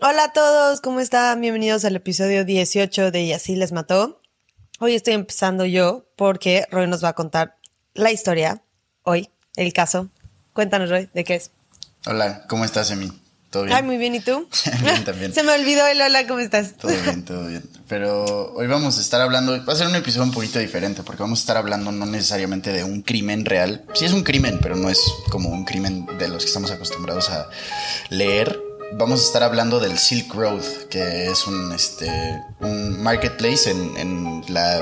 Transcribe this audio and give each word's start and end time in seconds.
Hola 0.00 0.26
a 0.26 0.32
todos, 0.32 0.80
¿cómo 0.80 1.00
están? 1.00 1.40
Bienvenidos 1.40 1.84
al 1.84 1.96
episodio 1.96 2.44
18 2.44 3.10
de 3.10 3.22
Y 3.22 3.32
así 3.32 3.56
les 3.56 3.72
mató. 3.72 4.22
Hoy 4.78 4.94
estoy 4.94 5.14
empezando 5.14 5.64
yo 5.64 6.06
porque 6.14 6.68
Roy 6.70 6.86
nos 6.86 7.02
va 7.02 7.08
a 7.08 7.12
contar 7.14 7.56
la 7.94 8.12
historia, 8.12 8.62
hoy, 9.02 9.28
el 9.56 9.72
caso. 9.72 10.08
Cuéntanos, 10.52 10.88
Roy, 10.88 11.10
¿de 11.12 11.24
qué 11.24 11.34
es? 11.34 11.50
Hola, 12.06 12.46
¿cómo 12.48 12.64
estás, 12.64 12.92
Emi? 12.92 13.10
¿Todo 13.50 13.64
bien? 13.64 13.76
Ay, 13.76 13.82
muy 13.82 13.96
bien, 13.96 14.14
¿y 14.14 14.20
tú? 14.20 14.48
bien, 14.84 15.04
también. 15.04 15.32
Se 15.34 15.42
me 15.42 15.50
olvidó 15.50 15.84
el 15.88 16.00
hola, 16.00 16.28
¿cómo 16.28 16.38
estás? 16.38 16.74
Todo 16.76 16.92
bien, 16.92 17.24
todo 17.24 17.48
bien. 17.48 17.68
Pero 17.88 18.52
hoy 18.52 18.68
vamos 18.68 18.98
a 18.98 19.00
estar 19.00 19.20
hablando, 19.20 19.64
va 19.64 19.72
a 19.72 19.76
ser 19.76 19.88
un 19.88 19.96
episodio 19.96 20.22
un 20.22 20.32
poquito 20.32 20.60
diferente 20.60 21.02
porque 21.02 21.24
vamos 21.24 21.40
a 21.40 21.42
estar 21.42 21.56
hablando 21.56 21.90
no 21.90 22.06
necesariamente 22.06 22.72
de 22.72 22.84
un 22.84 23.02
crimen 23.02 23.44
real. 23.44 23.84
Sí 23.94 24.04
es 24.04 24.12
un 24.12 24.22
crimen, 24.22 24.60
pero 24.62 24.76
no 24.76 24.90
es 24.90 25.00
como 25.32 25.48
un 25.48 25.64
crimen 25.64 26.06
de 26.18 26.28
los 26.28 26.44
que 26.44 26.48
estamos 26.48 26.70
acostumbrados 26.70 27.30
a 27.30 27.48
leer. 28.10 28.67
Vamos 28.92 29.20
a 29.20 29.24
estar 29.24 29.42
hablando 29.42 29.80
del 29.80 29.98
Silk 29.98 30.32
Road, 30.34 30.62
que 30.88 31.26
es 31.26 31.46
un, 31.46 31.72
este, 31.72 32.08
un 32.60 33.02
marketplace 33.02 33.70
en, 33.70 33.96
en 33.96 34.44
la, 34.48 34.78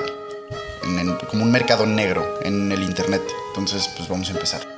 en 0.84 1.16
como 1.28 1.42
un 1.42 1.50
mercado 1.50 1.86
negro 1.86 2.38
en 2.42 2.70
el 2.70 2.82
internet. 2.82 3.22
Entonces, 3.48 3.90
pues 3.96 4.08
vamos 4.08 4.28
a 4.28 4.32
empezar. 4.32 4.75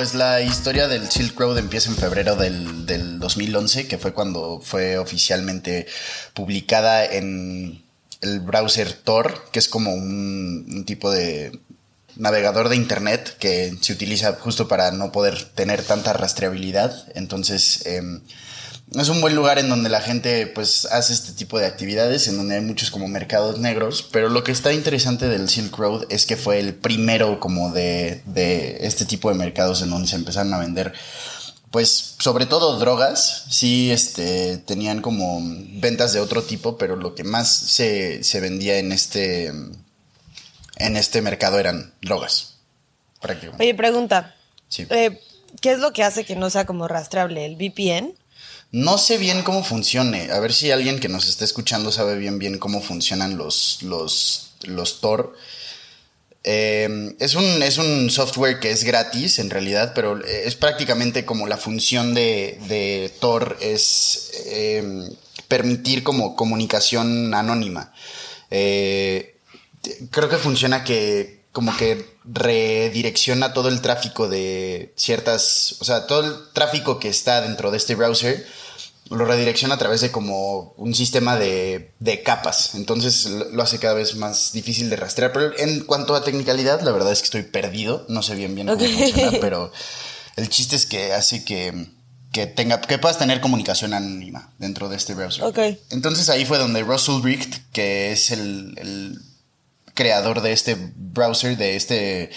Pues 0.00 0.14
la 0.14 0.40
historia 0.40 0.88
del 0.88 1.10
Silk 1.10 1.38
Road 1.38 1.58
empieza 1.58 1.90
en 1.90 1.96
febrero 1.96 2.34
del, 2.34 2.86
del 2.86 3.18
2011, 3.18 3.86
que 3.86 3.98
fue 3.98 4.14
cuando 4.14 4.58
fue 4.64 4.96
oficialmente 4.96 5.86
publicada 6.32 7.04
en 7.04 7.84
el 8.22 8.40
browser 8.40 8.94
Tor, 8.94 9.50
que 9.52 9.58
es 9.58 9.68
como 9.68 9.92
un, 9.92 10.84
tipo 10.86 11.10
de 11.10 11.60
navegador 12.16 12.70
de 12.70 12.76
internet 12.76 13.36
que 13.38 13.74
se 13.82 13.92
utiliza 13.92 14.32
justo 14.40 14.68
para 14.68 14.90
no 14.90 15.12
poder 15.12 15.44
tener 15.54 15.82
tanta 15.82 16.14
rastreabilidad. 16.14 17.06
Entonces, 17.14 17.84
em, 17.84 18.22
es 18.92 19.08
un 19.08 19.20
buen 19.20 19.36
lugar 19.36 19.58
en 19.58 19.68
donde 19.68 19.88
la 19.88 20.00
gente 20.00 20.46
pues 20.48 20.86
hace 20.86 21.12
este 21.12 21.32
tipo 21.32 21.58
de 21.58 21.66
actividades, 21.66 22.26
en 22.26 22.36
donde 22.36 22.56
hay 22.56 22.60
muchos 22.60 22.90
como 22.90 23.06
mercados 23.06 23.58
negros, 23.58 24.08
pero 24.10 24.28
lo 24.28 24.42
que 24.42 24.52
está 24.52 24.72
interesante 24.72 25.28
del 25.28 25.48
Silk 25.48 25.76
Road 25.76 26.06
es 26.08 26.26
que 26.26 26.36
fue 26.36 26.58
el 26.58 26.74
primero 26.74 27.38
como 27.38 27.70
de, 27.70 28.22
de 28.26 28.78
este 28.80 29.04
tipo 29.04 29.28
de 29.28 29.36
mercados 29.36 29.82
en 29.82 29.90
donde 29.90 30.08
se 30.08 30.16
empezaron 30.16 30.52
a 30.54 30.58
vender 30.58 30.92
pues 31.70 32.16
sobre 32.18 32.46
todo 32.46 32.78
drogas, 32.78 33.44
sí 33.48 33.92
este, 33.92 34.58
tenían 34.58 35.00
como 35.00 35.40
ventas 35.74 36.12
de 36.12 36.20
otro 36.20 36.42
tipo, 36.42 36.76
pero 36.76 36.96
lo 36.96 37.14
que 37.14 37.22
más 37.22 37.48
se, 37.48 38.24
se 38.24 38.40
vendía 38.40 38.78
en 38.78 38.90
este, 38.90 39.46
en 39.46 40.96
este 40.96 41.22
mercado 41.22 41.60
eran 41.60 41.94
drogas, 42.02 42.56
prácticamente. 43.20 43.62
Oye, 43.62 43.74
pregunta. 43.74 44.34
Sí. 44.68 44.86
Eh, 44.90 45.20
¿Qué 45.60 45.70
es 45.72 45.78
lo 45.78 45.92
que 45.92 46.02
hace 46.02 46.24
que 46.24 46.34
no 46.34 46.50
sea 46.50 46.66
como 46.66 46.88
rastreable? 46.88 47.46
¿El 47.46 47.54
VPN? 47.54 48.14
No 48.72 48.98
sé 48.98 49.18
bien 49.18 49.42
cómo 49.42 49.64
funcione. 49.64 50.30
A 50.30 50.38
ver 50.38 50.52
si 50.52 50.70
alguien 50.70 51.00
que 51.00 51.08
nos 51.08 51.28
está 51.28 51.44
escuchando 51.44 51.90
sabe 51.90 52.16
bien 52.16 52.38
bien 52.38 52.58
cómo 52.58 52.80
funcionan 52.80 53.36
los, 53.36 53.82
los, 53.82 54.52
los 54.62 55.00
Tor. 55.00 55.34
Eh, 56.42 57.14
es, 57.18 57.34
un, 57.34 57.62
es 57.62 57.78
un 57.78 58.10
software 58.10 58.60
que 58.60 58.70
es 58.70 58.84
gratis 58.84 59.38
en 59.38 59.50
realidad, 59.50 59.92
pero 59.94 60.24
es 60.24 60.54
prácticamente 60.54 61.24
como 61.24 61.46
la 61.46 61.58
función 61.58 62.14
de, 62.14 62.58
de 62.68 63.12
Tor 63.20 63.58
es 63.60 64.30
eh, 64.46 65.10
permitir 65.48 66.02
como 66.02 66.36
comunicación 66.36 67.34
anónima. 67.34 67.92
Eh, 68.50 69.36
creo 70.10 70.28
que 70.28 70.38
funciona 70.38 70.84
que 70.84 71.39
como 71.52 71.76
que 71.76 72.16
redirecciona 72.24 73.52
todo 73.52 73.68
el 73.68 73.80
tráfico 73.80 74.28
de 74.28 74.92
ciertas, 74.96 75.76
o 75.80 75.84
sea, 75.84 76.06
todo 76.06 76.24
el 76.24 76.34
tráfico 76.52 76.98
que 76.98 77.08
está 77.08 77.40
dentro 77.40 77.70
de 77.70 77.76
este 77.76 77.94
browser 77.94 78.46
lo 79.10 79.24
redirecciona 79.24 79.74
a 79.74 79.78
través 79.78 80.00
de 80.00 80.12
como 80.12 80.72
un 80.76 80.94
sistema 80.94 81.36
de, 81.36 81.90
de 81.98 82.22
capas. 82.22 82.76
Entonces 82.76 83.26
lo 83.26 83.62
hace 83.62 83.80
cada 83.80 83.94
vez 83.94 84.14
más 84.14 84.52
difícil 84.52 84.88
de 84.88 84.96
rastrear. 84.96 85.32
Pero 85.32 85.58
en 85.58 85.80
cuanto 85.80 86.14
a 86.14 86.22
tecnicalidad, 86.22 86.80
la 86.82 86.92
verdad 86.92 87.12
es 87.12 87.18
que 87.18 87.24
estoy 87.24 87.42
perdido. 87.42 88.06
No 88.08 88.22
sé 88.22 88.36
bien 88.36 88.54
bien 88.54 88.68
cómo 88.68 88.78
funciona, 88.78 89.32
pero 89.40 89.72
el 90.36 90.48
chiste 90.48 90.76
es 90.76 90.86
que 90.86 91.12
hace 91.12 91.44
que, 91.44 91.88
que 92.32 92.46
tenga, 92.46 92.80
que 92.80 92.98
puedas 92.98 93.18
tener 93.18 93.40
comunicación 93.40 93.94
anónima 93.94 94.52
dentro 94.58 94.88
de 94.88 94.96
este 94.96 95.14
browser. 95.14 95.42
Ok. 95.42 95.58
Entonces 95.90 96.28
ahí 96.28 96.44
fue 96.44 96.58
donde 96.58 96.82
Russell 96.82 97.20
Richt, 97.20 97.56
que 97.72 98.12
es 98.12 98.30
el, 98.30 98.74
el 98.78 99.18
creador 100.00 100.40
de 100.40 100.52
este 100.52 100.78
browser, 100.96 101.58
de 101.58 101.76
este, 101.76 102.30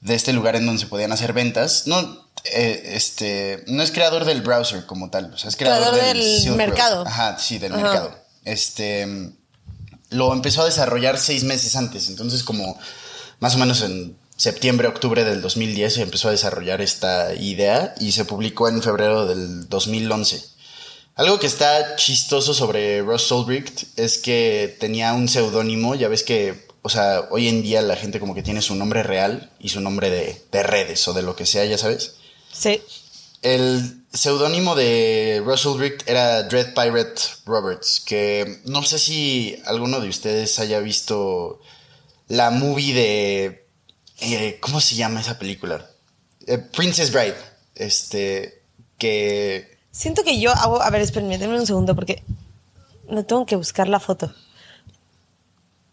de 0.00 0.14
este 0.14 0.32
lugar 0.32 0.56
en 0.56 0.64
donde 0.64 0.80
se 0.80 0.86
podían 0.86 1.12
hacer 1.12 1.34
ventas, 1.34 1.86
no, 1.86 2.26
eh, 2.44 2.92
este, 2.94 3.62
no 3.66 3.82
es 3.82 3.90
creador 3.90 4.24
del 4.24 4.40
browser 4.40 4.86
como 4.86 5.10
tal, 5.10 5.34
o 5.34 5.36
sea, 5.36 5.50
es 5.50 5.56
creador, 5.56 5.90
Creador 5.90 6.16
del, 6.16 6.44
del 6.44 6.54
mercado. 6.54 7.04
Ajá, 7.06 7.38
sí, 7.38 7.58
del 7.58 7.74
Ajá. 7.74 7.82
mercado. 7.82 8.18
Este, 8.46 9.06
lo 10.08 10.32
empezó 10.32 10.62
a 10.62 10.64
desarrollar 10.64 11.18
seis 11.18 11.44
meses 11.44 11.76
antes, 11.76 12.08
entonces 12.08 12.42
como 12.42 12.78
más 13.38 13.54
o 13.54 13.58
menos 13.58 13.82
en 13.82 14.16
septiembre, 14.38 14.88
octubre 14.88 15.24
del 15.24 15.42
2010 15.42 15.92
se 15.92 16.02
empezó 16.02 16.28
a 16.28 16.30
desarrollar 16.30 16.80
esta 16.80 17.34
idea 17.34 17.94
y 18.00 18.12
se 18.12 18.24
publicó 18.24 18.70
en 18.70 18.82
febrero 18.82 19.26
del 19.26 19.68
2011. 19.68 20.42
Algo 21.16 21.38
que 21.38 21.48
está 21.48 21.96
chistoso 21.96 22.54
sobre 22.54 23.02
Ross 23.02 23.30
Ulbricht 23.30 23.98
es 23.98 24.16
que 24.16 24.74
tenía 24.80 25.12
un 25.12 25.28
seudónimo, 25.28 25.94
ya 25.96 26.08
ves 26.08 26.22
que, 26.22 26.67
o 26.82 26.88
sea, 26.88 27.28
hoy 27.30 27.48
en 27.48 27.62
día 27.62 27.82
la 27.82 27.96
gente 27.96 28.20
como 28.20 28.34
que 28.34 28.42
tiene 28.42 28.62
su 28.62 28.74
nombre 28.74 29.02
real 29.02 29.50
y 29.58 29.68
su 29.68 29.80
nombre 29.80 30.10
de, 30.10 30.42
de 30.50 30.62
redes 30.62 31.06
o 31.08 31.12
de 31.12 31.22
lo 31.22 31.36
que 31.36 31.46
sea, 31.46 31.64
ya 31.64 31.78
sabes. 31.78 32.16
Sí. 32.52 32.80
El 33.42 34.02
seudónimo 34.12 34.74
de 34.74 35.42
Russell 35.44 35.78
Richt 35.78 36.08
era 36.08 36.42
Dread 36.44 36.74
Pirate 36.74 37.20
Roberts, 37.46 38.00
que 38.04 38.60
no 38.64 38.82
sé 38.82 38.98
si 38.98 39.60
alguno 39.66 40.00
de 40.00 40.08
ustedes 40.08 40.58
haya 40.58 40.80
visto 40.80 41.60
la 42.26 42.50
movie 42.50 42.94
de... 42.94 43.66
eh, 44.20 44.58
¿Cómo 44.60 44.80
se 44.80 44.96
llama 44.96 45.20
esa 45.20 45.38
película? 45.38 45.88
Eh, 46.46 46.58
Princess 46.58 47.12
Bride. 47.12 47.36
Este, 47.74 48.62
que... 48.98 49.78
Siento 49.92 50.24
que 50.24 50.40
yo 50.40 50.50
hago. 50.52 50.82
A 50.82 50.90
ver, 50.90 51.00
espérenme, 51.00 51.38
denme 51.38 51.58
un 51.58 51.66
segundo 51.66 51.94
porque 51.94 52.22
no 53.08 53.24
tengo 53.24 53.46
que 53.46 53.56
buscar 53.56 53.88
la 53.88 54.00
foto. 54.00 54.32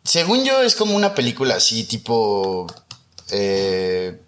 Según 0.05 0.45
yo 0.45 0.61
es 0.61 0.75
como 0.75 0.95
una 0.95 1.13
película 1.15 1.55
así, 1.55 1.83
tipo... 1.83 2.67
eh, 3.31 4.21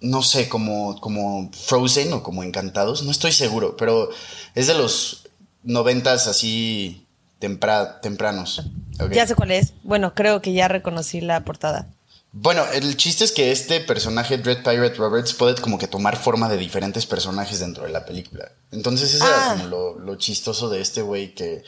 no 0.00 0.22
sé, 0.22 0.48
como, 0.48 0.98
como 1.00 1.50
Frozen 1.52 2.12
o 2.14 2.22
como 2.22 2.42
Encantados, 2.42 3.02
no 3.02 3.10
estoy 3.10 3.32
seguro, 3.32 3.76
pero 3.76 4.08
es 4.54 4.66
de 4.66 4.74
los 4.74 5.28
noventas 5.62 6.26
así 6.26 7.06
tempra- 7.38 8.00
tempranos. 8.00 8.62
Ya 9.10 9.26
sé 9.26 9.34
cuál 9.34 9.50
es. 9.50 9.74
Bueno, 9.82 10.14
creo 10.14 10.40
que 10.40 10.52
ya 10.54 10.68
reconocí 10.68 11.20
la 11.20 11.44
portada. 11.44 11.88
Bueno, 12.32 12.64
el 12.72 12.96
chiste 12.96 13.24
es 13.24 13.32
que 13.32 13.50
este 13.50 13.80
personaje, 13.80 14.38
Dread 14.38 14.58
Pirate 14.62 14.94
Roberts, 14.94 15.34
puede 15.34 15.60
como 15.60 15.78
que 15.78 15.88
tomar 15.88 16.16
forma 16.16 16.48
de 16.48 16.56
diferentes 16.56 17.04
personajes 17.04 17.58
dentro 17.60 17.84
de 17.84 17.90
la 17.90 18.06
película. 18.06 18.52
Entonces 18.70 19.12
ese 19.12 19.24
Ah. 19.24 19.28
era 19.28 19.52
como 19.54 19.64
lo, 19.68 19.98
lo 19.98 20.14
chistoso 20.16 20.70
de 20.70 20.80
este 20.80 21.02
güey 21.02 21.34
que 21.34 21.62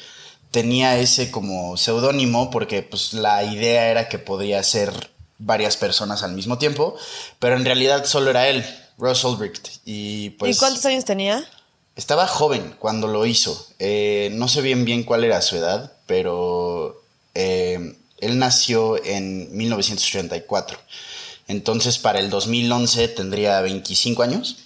tenía 0.52 0.98
ese 0.98 1.32
como 1.32 1.76
seudónimo 1.76 2.50
porque 2.50 2.82
pues 2.82 3.14
la 3.14 3.42
idea 3.42 3.88
era 3.88 4.08
que 4.08 4.18
podía 4.20 4.62
ser 4.62 5.10
varias 5.38 5.76
personas 5.76 6.22
al 6.22 6.32
mismo 6.32 6.58
tiempo, 6.58 6.94
pero 7.40 7.56
en 7.56 7.64
realidad 7.64 8.04
solo 8.04 8.30
era 8.30 8.48
él, 8.48 8.64
Russell 8.98 9.36
Richt. 9.38 9.68
Y 9.84 10.30
pues 10.30 10.56
¿Y 10.56 10.58
cuántos 10.60 10.86
años 10.86 11.04
tenía? 11.04 11.44
estaba 11.96 12.26
joven 12.26 12.76
cuando 12.78 13.08
lo 13.08 13.26
hizo. 13.26 13.66
Eh, 13.78 14.30
no 14.34 14.48
sé 14.48 14.60
bien 14.62 14.84
bien 14.84 15.02
cuál 15.02 15.24
era 15.24 15.42
su 15.42 15.56
edad, 15.56 15.92
pero 16.06 17.02
eh, 17.34 17.96
él 18.18 18.38
nació 18.38 19.02
en 19.04 19.54
1984. 19.56 20.78
Entonces, 21.48 21.98
para 21.98 22.20
el 22.20 22.30
2011 22.30 23.08
tendría 23.08 23.60
25 23.60 24.22
años. 24.22 24.58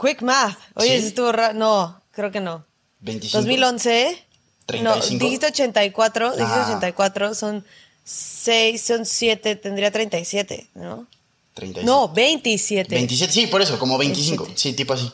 Quick 0.00 0.22
math. 0.22 0.58
Oye, 0.74 1.00
¿Sí? 1.00 1.06
estuvo 1.08 1.32
raro. 1.32 1.54
No, 1.54 2.00
creo 2.12 2.32
que 2.32 2.40
no. 2.40 2.64
25. 3.00 3.38
2011. 3.38 4.24
35. 4.66 5.14
No, 5.18 5.24
dijiste 5.24 5.46
84. 5.46 6.36
Dijiste 6.36 6.52
Ah. 6.54 6.64
84. 6.66 7.34
Son 7.34 7.64
6, 8.04 8.80
son 8.82 9.06
7. 9.06 9.56
Tendría 9.56 9.90
37, 9.90 10.68
¿no? 10.74 11.06
37. 11.54 11.86
No, 11.86 12.08
27. 12.08 12.94
27, 12.94 13.32
sí, 13.32 13.46
por 13.46 13.62
eso, 13.62 13.78
como 13.78 13.96
25. 13.98 14.44
27. 14.44 14.60
Sí, 14.70 14.76
tipo 14.76 14.94
así. 14.94 15.12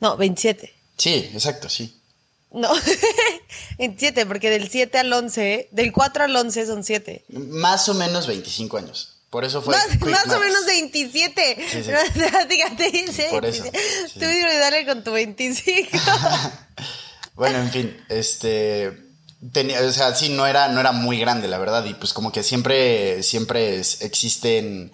No, 0.00 0.16
27. 0.16 0.72
Sí, 0.98 1.30
exacto, 1.32 1.68
sí. 1.68 1.94
No, 2.50 2.70
27, 3.78 4.26
porque 4.26 4.50
del 4.50 4.68
7 4.68 4.98
al 4.98 5.12
11, 5.12 5.68
del 5.72 5.92
4 5.92 6.24
al 6.24 6.36
11 6.36 6.66
son 6.66 6.84
7. 6.84 7.24
Más 7.28 7.88
o 7.88 7.94
menos 7.94 8.26
25 8.26 8.76
años. 8.76 9.10
Por 9.30 9.44
eso 9.44 9.60
fue. 9.62 9.74
Más, 9.76 10.00
más 10.00 10.28
o 10.28 10.38
menos 10.38 10.64
27. 10.64 11.56
Sí, 11.68 11.82
sí. 11.82 11.90
Fíjate, 12.48 12.90
dice. 12.92 13.28
Por 13.30 13.44
eso, 13.44 13.62
27. 13.64 14.08
sí. 14.12 14.20
Tú 14.20 14.26
dale 14.60 14.86
con 14.86 15.02
tu 15.02 15.10
25. 15.10 15.88
Bueno, 17.34 17.58
en 17.58 17.70
fin, 17.70 18.04
este. 18.08 19.02
Tenía, 19.52 19.82
o 19.82 19.92
sea, 19.92 20.14
sí, 20.14 20.30
no 20.30 20.46
era, 20.46 20.68
no 20.68 20.80
era 20.80 20.92
muy 20.92 21.18
grande, 21.18 21.48
la 21.48 21.58
verdad. 21.58 21.84
Y 21.84 21.94
pues 21.94 22.12
como 22.12 22.32
que 22.32 22.42
siempre, 22.42 23.22
siempre 23.22 23.78
existen. 23.78 24.92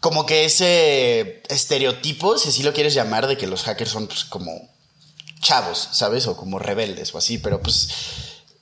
Como 0.00 0.26
que 0.26 0.44
ese 0.44 1.42
estereotipo, 1.48 2.38
si 2.38 2.50
así 2.50 2.62
lo 2.62 2.72
quieres 2.72 2.94
llamar, 2.94 3.26
de 3.26 3.36
que 3.36 3.46
los 3.46 3.64
hackers 3.64 3.90
son 3.90 4.06
pues 4.06 4.24
como 4.24 4.52
chavos, 5.40 5.88
¿sabes? 5.92 6.26
O 6.26 6.36
como 6.36 6.58
rebeldes 6.58 7.14
o 7.14 7.18
así, 7.18 7.38
pero 7.38 7.60
pues 7.60 7.88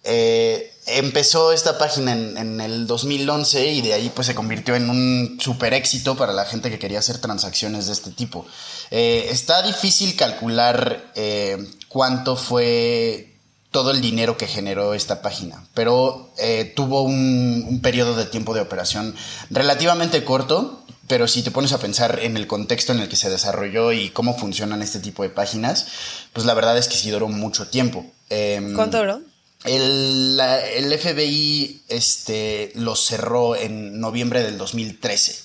eh, 0.05 0.73
empezó 0.87 1.53
esta 1.53 1.79
página 1.79 2.13
en, 2.13 2.39
en 2.39 2.61
el 2.61 2.87
2011 2.87 3.67
y 3.67 3.83
de 3.83 3.95
ahí 3.95 4.11
pues 4.15 4.29
se 4.29 4.35
convirtió 4.35 4.77
en 4.77 4.89
un 4.89 5.39
super 5.41 5.75
éxito 5.75 6.17
para 6.17 6.33
la 6.33 6.45
gente 6.45 6.71
que 6.71 6.79
quería 6.79 7.01
hacer 7.01 7.19
transacciones 7.19 7.87
de 7.87 7.93
este 7.93 8.13
tipo. 8.13 8.47
Eh, 8.91 9.27
está 9.31 9.63
difícil 9.63 10.15
calcular 10.15 11.11
eh, 11.17 11.59
cuánto 11.89 12.37
fue 12.37 13.33
todo 13.71 13.91
el 13.91 14.01
dinero 14.01 14.37
que 14.39 14.47
generó 14.47 14.95
esta 14.95 15.21
página, 15.23 15.67
pero 15.75 16.31
eh, 16.39 16.73
tuvo 16.75 17.03
un, 17.03 17.65
un 17.69 17.81
periodo 17.83 18.15
de 18.17 18.25
tiempo 18.25 18.55
de 18.55 18.61
operación 18.63 19.15
relativamente 19.51 20.25
corto, 20.25 20.83
pero 21.09 21.29
si 21.29 21.43
te 21.43 21.51
pones 21.51 21.73
a 21.73 21.79
pensar 21.79 22.21
en 22.23 22.37
el 22.37 22.47
contexto 22.47 22.93
en 22.93 23.01
el 23.01 23.09
que 23.09 23.17
se 23.17 23.29
desarrolló 23.31 23.93
y 23.93 24.11
cómo 24.11 24.37
funcionan 24.39 24.83
este 24.83 24.99
tipo 24.99 25.23
de 25.23 25.29
páginas, 25.29 25.87
pues 26.33 26.47
la 26.47 26.55
verdad 26.55 26.79
es 26.79 26.89
que 26.89 26.97
sí 26.97 27.11
duró 27.11 27.29
mucho 27.29 27.69
tiempo. 27.69 28.07
Em, 28.31 28.75
¿Cuánto 28.75 28.99
duró? 28.99 29.21
el, 29.65 30.37
la- 30.37 30.65
el 30.67 30.93
FBI 30.99 31.83
este, 31.89 32.73
lo 32.77 32.97
cerró 32.97 33.57
en 33.57 34.01
noviembre 34.01 34.43
del 34.43 34.59
2013. 34.59 35.37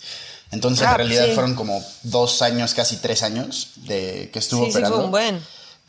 Entonces, 0.51 0.85
Ah, 0.88 0.91
en 0.91 0.97
realidad 0.97 1.25
sí. 1.27 1.33
fueron 1.33 1.55
como 1.55 1.83
dos 2.03 2.41
años, 2.41 2.73
casi 2.73 2.97
tres 2.97 3.23
años 3.23 3.71
de 3.77 4.29
que 4.33 4.39
estuvo 4.39 4.65
Sí, 4.65 4.71
sí, 4.71 4.77
operando. 4.77 4.95
fue 4.97 5.05
un 5.05 5.11
buen. 5.11 5.41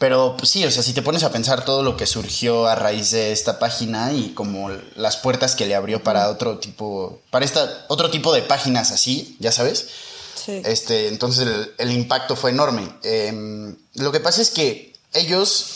Pero 0.03 0.37
pues, 0.37 0.51
sí, 0.51 0.65
o 0.65 0.71
sea, 0.73 0.83
si 0.83 0.95
te 0.95 1.03
pones 1.03 1.23
a 1.23 1.31
pensar 1.31 1.65
todo 1.65 1.85
lo 1.85 1.97
que 1.97 2.07
surgió 2.07 2.67
a 2.67 2.75
raíz 2.75 3.13
de 3.13 3.31
esta 3.31 3.61
página 3.61 4.13
y 4.13 4.31
como 4.35 4.69
las 4.97 5.17
puertas 5.17 5.55
que 5.55 5.65
le 5.65 5.77
abrió 5.77 6.03
para 6.03 6.29
otro 6.29 6.59
tipo, 6.59 7.21
para 7.31 7.45
esta, 7.45 7.87
otro 7.87 8.11
tipo 8.11 8.35
de 8.35 8.43
páginas 8.43 8.91
así, 8.91 9.37
ya 9.39 9.53
sabes. 9.53 9.87
Sí. 10.35 10.61
Este, 10.65 11.07
entonces 11.07 11.47
el, 11.47 11.73
el 11.79 11.93
impacto 11.93 12.35
fue 12.35 12.51
enorme. 12.51 12.93
Eh, 13.05 13.77
lo 13.95 14.11
que 14.11 14.19
pasa 14.19 14.43
es 14.43 14.51
que 14.51 14.93
ellos 15.13 15.67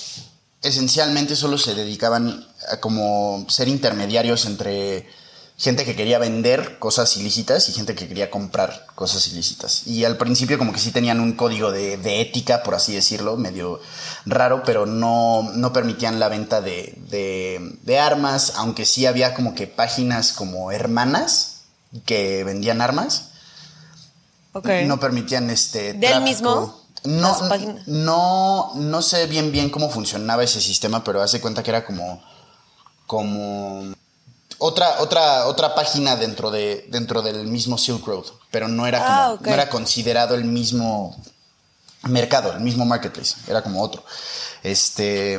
esencialmente 0.61 1.37
solo 1.37 1.57
se 1.57 1.77
dedicaban 1.77 2.49
a 2.69 2.81
como 2.81 3.47
ser 3.49 3.69
intermediarios 3.69 4.45
entre 4.47 5.09
gente 5.59 5.85
que 5.87 5.97
quería 5.97 6.19
vender 6.19 6.79
cosas 6.79 7.17
ilícitas 7.17 7.69
y 7.69 7.73
gente 7.73 7.95
que 7.95 8.07
quería 8.09 8.31
comprar 8.31 8.87
cosas 8.95 9.27
ilícitas. 9.29 9.87
Y 9.87 10.05
al 10.05 10.19
principio 10.19 10.59
como 10.59 10.73
que 10.73 10.79
sí 10.79 10.91
tenían 10.91 11.19
un 11.21 11.33
código 11.33 11.73
de, 11.73 11.97
de 11.97 12.21
ética, 12.21 12.63
por 12.63 12.75
así 12.75 12.95
decirlo, 12.95 13.37
medio 13.39 13.81
raro, 14.27 14.63
pero 14.65 14.85
no, 14.85 15.51
no 15.55 15.73
permitían 15.73 16.21
la 16.21 16.29
venta 16.29 16.61
de, 16.61 16.95
de, 17.09 17.79
de 17.83 17.99
armas, 17.99 18.53
aunque 18.57 18.85
sí 18.85 19.07
había 19.07 19.33
como 19.35 19.55
que 19.55 19.67
páginas 19.67 20.33
como 20.33 20.73
hermanas 20.73 21.63
que 22.05 22.45
vendían 22.45 22.81
armas 22.83 23.29
Ok. 24.53 24.69
no 24.87 24.99
permitían 25.01 25.49
este 25.51 25.93
¿Del 25.95 26.01
tráfico. 26.01 26.23
mismo? 26.25 26.83
No, 27.05 27.37
no, 27.87 28.73
no 28.75 29.03
sé 29.03 29.27
bien 29.27 29.53
bien 29.53 29.71
cómo 29.71 29.91
funcionaba 29.91 30.43
ese 30.43 30.61
sistema, 30.61 31.05
pero 31.05 31.23
hace 31.23 31.41
cuenta 31.41 31.63
que 31.63 31.71
era 31.71 31.85
como, 31.85 32.23
como 33.07 33.95
otra, 34.59 35.01
otra, 35.01 35.47
otra 35.47 35.75
página 35.75 36.17
dentro 36.17 36.51
de, 36.51 36.87
dentro 36.89 37.23
del 37.23 37.47
mismo 37.47 37.77
Silk 37.79 38.07
Road, 38.07 38.25
pero 38.51 38.69
no 38.69 38.87
era 38.87 38.99
como, 38.99 39.11
Ah, 39.11 39.39
no 39.41 39.53
era 39.53 39.69
considerado 39.69 40.35
el 40.35 40.45
mismo 40.45 41.17
mercado, 42.05 42.53
el 42.53 42.61
mismo 42.61 42.85
marketplace, 42.85 43.35
era 43.49 43.63
como 43.63 43.83
otro. 43.83 44.05
Este, 44.63 45.39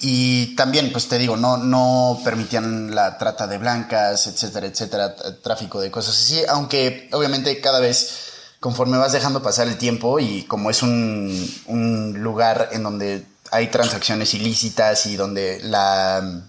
y 0.00 0.54
también, 0.56 0.92
pues 0.92 1.08
te 1.08 1.18
digo, 1.18 1.36
no, 1.36 1.56
no 1.56 2.20
permitían 2.24 2.94
la 2.94 3.16
trata 3.18 3.46
de 3.46 3.58
blancas, 3.58 4.26
etcétera, 4.26 4.66
etcétera, 4.66 5.14
tráfico 5.42 5.80
de 5.80 5.90
cosas 5.90 6.16
así, 6.16 6.42
aunque 6.48 7.08
obviamente 7.12 7.60
cada 7.60 7.80
vez 7.80 8.32
conforme 8.60 8.98
vas 8.98 9.12
dejando 9.12 9.42
pasar 9.42 9.68
el 9.68 9.76
tiempo 9.76 10.18
y 10.18 10.44
como 10.44 10.70
es 10.70 10.82
un, 10.82 11.54
un 11.66 12.14
lugar 12.22 12.70
en 12.72 12.82
donde 12.82 13.26
hay 13.50 13.68
transacciones 13.68 14.34
ilícitas 14.34 15.06
y 15.06 15.16
donde 15.16 15.60
la 15.62 16.48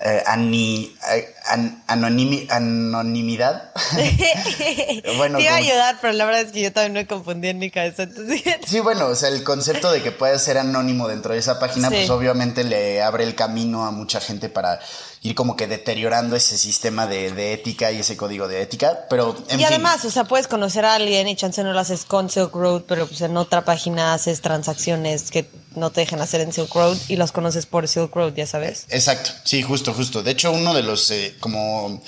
eh, 0.00 0.22
ani- 0.26 0.96
eh, 1.12 1.34
an- 1.46 1.82
anonimi- 1.86 2.46
anonimidad 2.50 3.70
Bueno, 5.16 5.38
Te 5.38 5.44
iba 5.44 5.52
a 5.54 5.58
como- 5.58 5.68
ayudar, 5.68 5.98
pero 6.00 6.12
la 6.14 6.24
verdad 6.24 6.40
es 6.42 6.52
que 6.52 6.62
yo 6.62 6.72
también 6.72 6.92
me 6.94 7.06
confundí 7.06 7.48
en 7.48 7.58
mi 7.58 7.70
cabeza. 7.70 8.04
Entonces, 8.04 8.42
Sí, 8.66 8.80
bueno, 8.80 9.06
o 9.06 9.14
sea, 9.14 9.28
el 9.28 9.44
concepto 9.44 9.90
de 9.92 10.02
que 10.02 10.10
puedas 10.12 10.42
ser 10.42 10.58
anónimo 10.58 11.08
dentro 11.08 11.32
de 11.32 11.38
esa 11.40 11.58
página, 11.58 11.88
Sí. 11.90 11.94
pues 11.96 12.10
obviamente 12.10 12.64
le 12.64 13.02
abre 13.02 13.24
el 13.24 13.34
camino 13.34 13.84
a 13.86 13.90
mucha 13.90 14.20
gente 14.20 14.48
para 14.48 14.80
ir 15.24 15.34
como 15.34 15.56
que 15.56 15.66
deteriorando 15.66 16.36
ese 16.36 16.58
sistema 16.58 17.06
de, 17.06 17.32
de 17.32 17.54
ética 17.54 17.90
y 17.90 18.00
ese 18.00 18.14
código 18.14 18.46
de 18.46 18.60
ética, 18.60 19.06
pero 19.08 19.34
en 19.48 19.58
y 19.58 19.64
fin. 19.64 19.72
además, 19.72 20.04
o 20.04 20.10
sea, 20.10 20.24
puedes 20.24 20.46
conocer 20.46 20.84
a 20.84 20.94
alguien 20.94 21.26
y 21.26 21.34
chance 21.34 21.64
no 21.64 21.72
lo 21.72 21.80
haces 21.80 22.04
con 22.04 22.28
Silk 22.28 22.54
Road, 22.54 22.82
pero 22.86 23.06
pues 23.06 23.22
en 23.22 23.34
otra 23.38 23.64
página 23.64 24.12
haces 24.12 24.42
transacciones 24.42 25.30
que 25.30 25.48
no 25.76 25.90
te 25.90 26.02
dejan 26.02 26.20
hacer 26.20 26.42
en 26.42 26.52
Silk 26.52 26.74
Road 26.74 26.98
y 27.08 27.16
los 27.16 27.32
conoces 27.32 27.64
por 27.64 27.88
Silk 27.88 28.14
Road, 28.14 28.34
ya 28.34 28.46
sabes. 28.46 28.84
Exacto, 28.90 29.30
sí, 29.44 29.62
justo, 29.62 29.94
justo. 29.94 30.22
De 30.22 30.32
hecho, 30.32 30.52
uno 30.52 30.74
de 30.74 30.82
los 30.82 31.10
eh, 31.10 31.34
como 31.40 32.02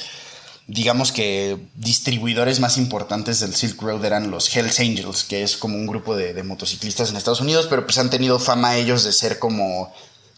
digamos 0.67 1.11
que 1.11 1.57
distribuidores 1.75 2.61
más 2.61 2.77
importantes 2.77 3.41
del 3.41 3.55
Silk 3.55 3.81
Road 3.81 4.05
eran 4.05 4.31
los 4.31 4.55
Hells 4.55 4.79
Angels, 4.81 5.25
que 5.25 5.43
es 5.43 5.57
como 5.57 5.77
un 5.77 5.87
grupo 5.87 6.15
de, 6.17 6.35
de 6.35 6.43
motociclistas 6.43 7.09
en 7.09 7.17
Estados 7.17 7.41
Unidos, 7.41 7.67
pero 7.71 7.87
pues 7.87 7.97
han 7.97 8.11
tenido 8.11 8.39
fama 8.39 8.77
ellos 8.77 9.05
de 9.05 9.13
ser 9.13 9.39
como 9.39 9.91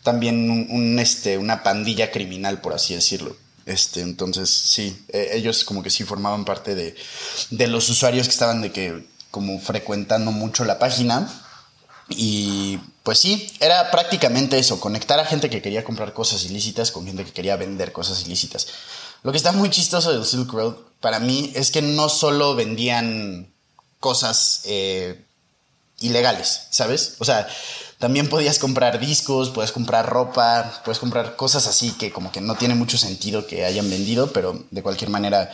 también 0.03 0.69
un, 0.71 0.99
este, 0.99 1.39
una 1.39 1.63
pandilla 1.63 2.11
criminal, 2.11 2.61
por 2.61 2.75
así 2.75 2.95
decirlo. 2.95 3.37
Este, 3.67 4.01
entonces, 4.01 4.49
sí, 4.49 5.05
eh, 5.09 5.31
ellos 5.35 5.65
como 5.65 5.83
que 5.83 5.91
sí 5.91 6.05
formaban 6.05 6.45
parte 6.45 6.75
de, 6.75 6.95
de 7.51 7.67
los 7.67 7.89
usuarios 7.91 8.27
que 8.27 8.33
estaban 8.33 8.63
de 8.63 8.73
que 8.73 9.07
como 9.31 9.61
frecuentando 9.61 10.33
mucho 10.33 10.65
la 10.65 10.79
página. 10.79 11.29
Y 12.09 12.79
pues 13.03 13.19
sí, 13.19 13.53
era 13.61 13.91
prácticamente 13.91 14.59
eso, 14.59 14.81
conectar 14.81 15.21
a 15.21 15.27
gente 15.27 15.51
que 15.51 15.61
quería 15.61 15.85
comprar 15.85 16.15
cosas 16.15 16.45
ilícitas 16.45 16.91
con 16.91 17.07
gente 17.07 17.25
que 17.25 17.33
quería 17.33 17.57
vender 17.57 17.93
cosas 17.93 18.23
ilícitas. 18.25 18.67
Lo 19.23 19.33
que 19.33 19.37
está 19.37 19.53
muy 19.53 19.69
chistoso 19.69 20.13
del 20.13 20.25
Silk 20.25 20.51
Road 20.53 20.75
para 21.01 21.19
mí 21.19 21.53
es 21.55 21.71
que 21.71 21.83
no 21.83 22.09
solo 22.09 22.55
vendían 22.55 23.53
cosas 24.01 24.63
eh, 24.65 25.25
ilegales, 26.01 26.69
¿sabes? 26.71 27.17
O 27.19 27.25
sea, 27.25 27.49
también 27.99 28.29
podías 28.29 28.59
comprar 28.59 28.99
discos, 29.01 29.51
puedes 29.51 29.73
comprar 29.73 30.07
ropa, 30.09 30.81
puedes 30.85 30.99
comprar 30.99 31.37
cosas 31.37 31.67
así 31.67 31.93
que 31.93 32.13
como 32.13 32.31
que 32.33 32.41
no 32.41 32.55
tiene 32.55 32.75
mucho 32.75 32.97
sentido 32.99 33.47
que 33.47 33.65
hayan 33.65 33.91
vendido, 33.91 34.33
pero 34.33 34.65
de 34.71 34.83
cualquier 34.83 35.11
manera, 35.11 35.51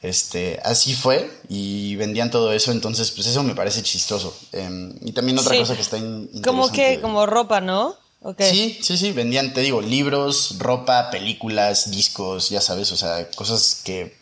este, 0.00 0.58
así 0.64 0.94
fue 0.94 1.30
y 1.48 1.94
vendían 1.96 2.30
todo 2.30 2.52
eso, 2.52 2.72
entonces 2.72 3.10
pues 3.10 3.26
eso 3.26 3.42
me 3.42 3.54
parece 3.54 3.82
chistoso. 3.82 4.34
Eh, 4.52 4.94
y 5.02 5.12
también 5.12 5.38
otra 5.38 5.52
Sí. 5.52 5.58
cosa 5.60 5.74
que 5.76 5.82
está 5.82 5.98
in- 5.98 6.30
Como 6.42 6.72
que, 6.72 7.00
como 7.00 7.26
ropa, 7.26 7.60
¿no? 7.60 7.96
Sí, 8.38 8.78
sí, 8.82 8.96
sí, 8.96 9.10
vendían, 9.12 9.52
te 9.52 9.60
digo, 9.62 9.82
libros, 9.82 10.54
ropa, 10.60 11.10
películas, 11.10 11.90
discos, 11.90 12.50
ya 12.50 12.60
sabes, 12.60 12.92
o 12.92 12.96
sea, 12.96 13.28
cosas 13.32 13.80
que 13.84 14.16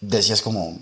decías 0.00 0.40
como, 0.42 0.78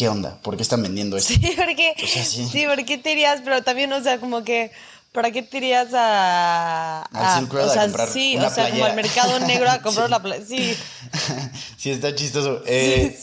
¿qué 0.00 0.08
onda? 0.08 0.38
¿Por 0.40 0.56
qué 0.56 0.62
están 0.62 0.82
vendiendo 0.82 1.18
esto? 1.18 1.34
Sí, 1.34 1.40
porque, 1.56 1.92
O 2.02 2.06
sea, 2.06 2.24
sí. 2.24 2.48
sí. 2.50 2.64
¿por 2.64 2.82
qué 2.86 2.96
te 2.96 3.12
irías? 3.12 3.42
Pero 3.44 3.62
también, 3.62 3.92
o 3.92 4.02
sea, 4.02 4.18
como 4.18 4.42
que, 4.44 4.72
¿para 5.12 5.30
qué 5.30 5.42
te 5.42 5.58
irías 5.58 5.88
a, 5.92 7.06
Silk 7.36 7.52
Road 7.52 7.68
o 7.68 7.72
a 7.72 7.82
comprar 7.82 8.08
sí, 8.08 8.34
una 8.34 8.48
o 8.48 8.50
sea, 8.50 8.70
como 8.70 8.86
al 8.86 8.96
mercado 8.96 9.38
negro 9.40 9.70
a 9.70 9.82
comprar 9.82 10.06
Sí. 10.06 10.10
la 10.10 10.22
playa? 10.22 10.42
Sí, 10.48 10.74
sí, 11.76 11.90
está 11.90 12.14
chistoso. 12.14 12.62
Eh, 12.64 13.14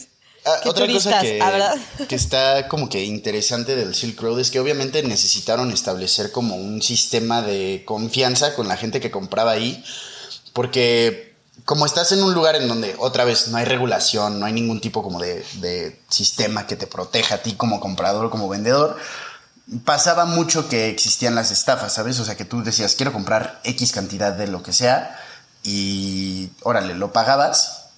ah, 0.46 0.60
otra 0.66 0.86
cosa 0.86 1.20
que, 1.20 1.40
ah, 1.42 1.74
que 2.08 2.14
está 2.14 2.68
como 2.68 2.88
que 2.88 3.02
interesante 3.02 3.74
del 3.74 3.92
Silk 3.92 4.20
Road 4.20 4.38
es 4.38 4.52
que 4.52 4.60
obviamente 4.60 5.02
necesitaron 5.02 5.72
establecer 5.72 6.30
como 6.30 6.54
un 6.54 6.80
sistema 6.80 7.42
de 7.42 7.82
confianza 7.86 8.54
con 8.54 8.68
la 8.68 8.76
gente 8.76 9.00
que 9.00 9.10
compraba 9.10 9.50
ahí, 9.50 9.82
porque 10.52 11.27
como 11.68 11.84
estás 11.84 12.12
en 12.12 12.22
un 12.22 12.32
lugar 12.32 12.56
en 12.56 12.66
donde 12.66 12.96
otra 12.98 13.26
vez 13.26 13.48
no 13.48 13.58
hay 13.58 13.66
regulación, 13.66 14.40
no 14.40 14.46
hay 14.46 14.54
ningún 14.54 14.80
tipo 14.80 15.02
como 15.02 15.20
de, 15.20 15.44
de 15.60 16.00
sistema 16.08 16.66
que 16.66 16.76
te 16.76 16.86
proteja 16.86 17.34
a 17.34 17.42
ti 17.42 17.56
como 17.56 17.78
comprador 17.78 18.24
o 18.24 18.30
como 18.30 18.48
vendedor, 18.48 18.96
pasaba 19.84 20.24
mucho 20.24 20.66
que 20.70 20.88
existían 20.88 21.34
las 21.34 21.50
estafas, 21.50 21.92
¿sabes? 21.92 22.18
O 22.20 22.24
sea, 22.24 22.38
que 22.38 22.46
tú 22.46 22.62
decías, 22.62 22.94
quiero 22.94 23.12
comprar 23.12 23.60
X 23.64 23.92
cantidad 23.92 24.32
de 24.32 24.46
lo 24.46 24.62
que 24.62 24.72
sea 24.72 25.20
y 25.62 26.48
órale, 26.62 26.94
lo 26.94 27.12
pagabas 27.12 27.90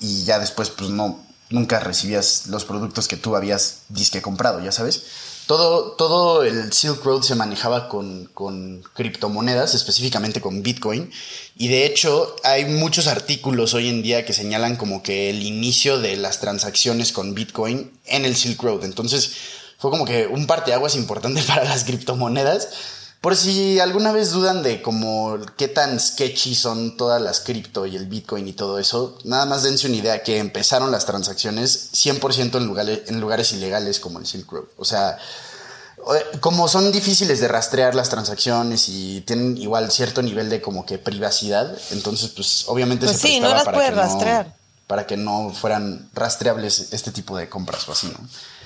y 0.00 0.24
ya 0.24 0.40
después 0.40 0.70
pues 0.70 0.90
no, 0.90 1.24
nunca 1.48 1.78
recibías 1.78 2.48
los 2.48 2.64
productos 2.64 3.06
que 3.06 3.16
tú 3.16 3.36
habías 3.36 3.82
disque 3.88 4.20
comprado, 4.20 4.58
ya 4.58 4.72
sabes. 4.72 5.04
Todo, 5.46 5.92
todo 5.92 6.42
el 6.42 6.72
Silk 6.72 7.04
Road 7.04 7.22
se 7.22 7.34
manejaba 7.34 7.88
con, 7.88 8.26
con 8.34 8.82
criptomonedas, 8.94 9.74
específicamente 9.74 10.40
con 10.40 10.62
Bitcoin. 10.62 11.10
Y 11.56 11.68
de 11.68 11.86
hecho, 11.86 12.34
hay 12.42 12.64
muchos 12.64 13.06
artículos 13.06 13.72
hoy 13.74 13.88
en 13.88 14.02
día 14.02 14.24
que 14.24 14.32
señalan 14.32 14.76
como 14.76 15.02
que 15.02 15.30
el 15.30 15.42
inicio 15.42 15.98
de 15.98 16.16
las 16.16 16.40
transacciones 16.40 17.12
con 17.12 17.34
Bitcoin 17.34 17.92
en 18.06 18.24
el 18.24 18.36
Silk 18.36 18.60
Road. 18.62 18.84
Entonces, 18.84 19.32
fue 19.78 19.90
como 19.90 20.04
que 20.04 20.26
un 20.26 20.46
parteaguas 20.46 20.96
importante 20.96 21.42
para 21.46 21.64
las 21.64 21.84
criptomonedas. 21.84 22.68
Por 23.26 23.34
si 23.34 23.80
alguna 23.80 24.12
vez 24.12 24.30
dudan 24.30 24.62
de 24.62 24.80
como 24.80 25.36
qué 25.56 25.66
tan 25.66 25.98
sketchy 25.98 26.54
son 26.54 26.96
todas 26.96 27.20
las 27.20 27.40
cripto 27.40 27.84
y 27.84 27.96
el 27.96 28.06
Bitcoin 28.06 28.46
y 28.46 28.52
todo 28.52 28.78
eso, 28.78 29.18
nada 29.24 29.46
más 29.46 29.64
dense 29.64 29.88
una 29.88 29.96
idea 29.96 30.22
que 30.22 30.38
empezaron 30.38 30.92
las 30.92 31.06
transacciones 31.06 31.90
100% 31.92 32.56
en 32.56 32.66
lugares, 32.68 33.00
en 33.08 33.20
lugares 33.20 33.50
ilegales 33.50 33.98
como 33.98 34.20
el 34.20 34.26
Silk 34.26 34.48
Road. 34.52 34.66
O 34.76 34.84
sea, 34.84 35.18
como 36.38 36.68
son 36.68 36.92
difíciles 36.92 37.40
de 37.40 37.48
rastrear 37.48 37.96
las 37.96 38.10
transacciones 38.10 38.88
y 38.88 39.22
tienen 39.22 39.58
igual 39.58 39.90
cierto 39.90 40.22
nivel 40.22 40.48
de 40.48 40.62
como 40.62 40.86
que 40.86 40.98
privacidad, 40.98 41.76
entonces 41.90 42.28
pues 42.28 42.66
obviamente 42.68 43.06
pues 43.06 43.18
se 43.18 43.26
sí, 43.26 43.40
no 43.40 43.48
las 43.48 43.64
para 43.64 43.76
que 43.76 43.90
rastrear. 43.90 44.46
No, 44.46 44.54
para 44.86 45.04
que 45.04 45.16
no 45.16 45.50
fueran 45.50 46.08
rastreables 46.14 46.92
este 46.92 47.10
tipo 47.10 47.36
de 47.36 47.48
compras 47.48 47.88
o 47.88 47.92
así, 47.92 48.06
¿no? 48.06 48.20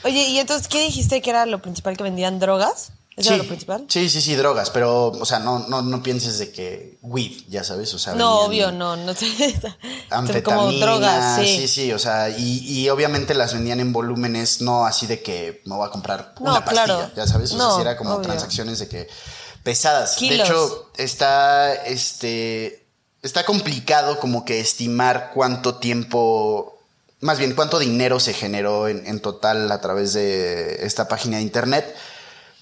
Oye, 0.04 0.28
¿y 0.28 0.38
entonces 0.38 0.68
qué 0.68 0.82
dijiste 0.82 1.22
que 1.22 1.30
era 1.30 1.46
lo 1.46 1.62
principal 1.62 1.96
que 1.96 2.02
vendían 2.02 2.38
drogas? 2.40 2.92
Sí, 3.20 3.36
lo 3.36 3.44
principal? 3.44 3.84
Sí, 3.88 4.08
sí, 4.08 4.20
sí, 4.20 4.34
drogas, 4.34 4.70
pero, 4.70 5.08
o 5.08 5.24
sea, 5.24 5.38
no, 5.38 5.60
no, 5.68 5.82
no 5.82 6.02
pienses 6.02 6.38
de 6.38 6.50
que 6.50 6.98
weed, 7.02 7.44
ya 7.48 7.64
sabes, 7.64 7.92
o 7.94 7.98
sea. 7.98 8.14
No, 8.14 8.40
obvio, 8.40 8.72
no, 8.72 8.96
no 8.96 9.14
sé. 9.14 9.26
Anfetamina, 10.10 10.42
como 10.42 10.72
drogas, 10.72 11.36
sí. 11.36 11.58
Sí, 11.60 11.68
sí, 11.68 11.92
o 11.92 11.98
sea, 11.98 12.28
y, 12.30 12.58
y, 12.66 12.88
obviamente 12.90 13.34
las 13.34 13.54
vendían 13.54 13.80
en 13.80 13.92
volúmenes, 13.92 14.60
no 14.60 14.86
así 14.86 15.06
de 15.06 15.22
que 15.22 15.62
me 15.64 15.76
voy 15.76 15.86
a 15.86 15.90
comprar 15.90 16.34
una 16.40 16.64
pastilla, 16.64 17.12
ya 17.14 17.26
sabes, 17.26 17.52
o 17.52 17.58
sea, 17.58 17.80
era 17.80 17.96
como 17.96 18.20
transacciones 18.20 18.78
de 18.78 18.88
que 18.88 19.08
pesadas. 19.62 20.18
De 20.20 20.34
hecho, 20.34 20.90
está, 20.96 21.74
este, 21.74 22.86
está 23.22 23.44
complicado 23.44 24.18
como 24.18 24.44
que 24.44 24.60
estimar 24.60 25.32
cuánto 25.34 25.76
tiempo 25.76 26.76
más 27.20 27.38
bien 27.38 27.54
cuánto 27.54 27.78
dinero 27.78 28.18
se 28.18 28.32
generó 28.32 28.88
en, 28.88 29.06
en, 29.06 29.20
total 29.20 29.70
a 29.70 29.80
través 29.80 30.14
de 30.14 30.86
esta 30.86 31.06
página 31.06 31.36
de 31.36 31.42
internet 31.42 31.94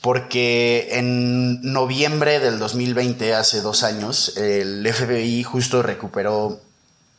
porque 0.01 0.89
en 0.93 1.61
noviembre 1.73 2.39
del 2.39 2.59
2020, 2.59 3.35
hace 3.35 3.61
dos 3.61 3.83
años, 3.83 4.37
el 4.37 4.87
FBI 4.93 5.43
justo 5.43 5.83
recuperó 5.83 6.61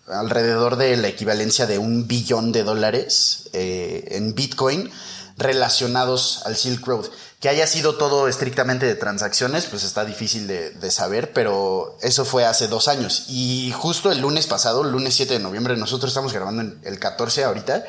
alrededor 0.07 0.77
de 0.77 0.95
la 0.97 1.07
equivalencia 1.07 1.67
de 1.67 1.77
un 1.77 2.07
billón 2.07 2.51
de 2.51 2.63
dólares 2.63 3.49
eh, 3.53 4.07
en 4.11 4.33
Bitcoin 4.33 4.89
relacionados 5.37 6.41
al 6.45 6.55
Silk 6.55 6.85
Road. 6.85 7.05
Que 7.39 7.47
haya 7.47 7.67
sido 7.67 7.95
todo 7.95 8.27
estrictamente 8.27 8.85
de 8.85 8.95
transacciones, 8.95 9.65
pues 9.65 9.83
está 9.83 10.03
difícil 10.03 10.47
de, 10.47 10.71
de, 10.71 10.91
saber, 10.91 11.31
pero 11.31 11.97
eso 12.01 12.25
fue 12.25 12.45
hace 12.45 12.67
dos 12.67 12.89
años. 12.89 13.25
Y 13.29 13.71
justo 13.73 14.11
el 14.11 14.19
lunes 14.19 14.45
pasado, 14.45 14.83
el 14.83 14.91
lunes 14.91 15.15
7 15.15 15.35
de 15.35 15.39
noviembre, 15.39 15.77
nosotros 15.77 16.11
estamos 16.11 16.33
grabando 16.33 16.73
el 16.83 16.99
14 16.99 17.45
ahorita, 17.45 17.85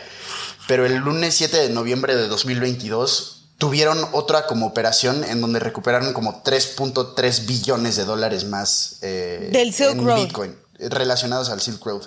pero 0.69 0.87
el 0.87 0.97
lunes 0.97 1.35
7 1.35 1.57
de 1.57 1.71
noviembre 1.71 2.15
de 2.15 2.29
2022 2.29 3.40
tuvieron 3.61 4.09
otra 4.13 4.47
como 4.47 4.67
operación 4.67 5.23
en 5.23 5.43
donde 5.43 5.61
recuperaron 5.61 6.15
como 6.15 6.43
3.3 6.43 7.47
billones 7.47 7.95
de 7.95 8.07
dólares 8.07 8.47
más 8.47 8.97
eh, 9.03 9.51
Del 9.53 9.75
Silk 9.75 9.99
en 9.99 10.15
Bitcoin 10.15 10.57
relacionados 10.79 11.51
al 11.51 11.61
Silk 11.61 11.85
Road. 11.85 12.07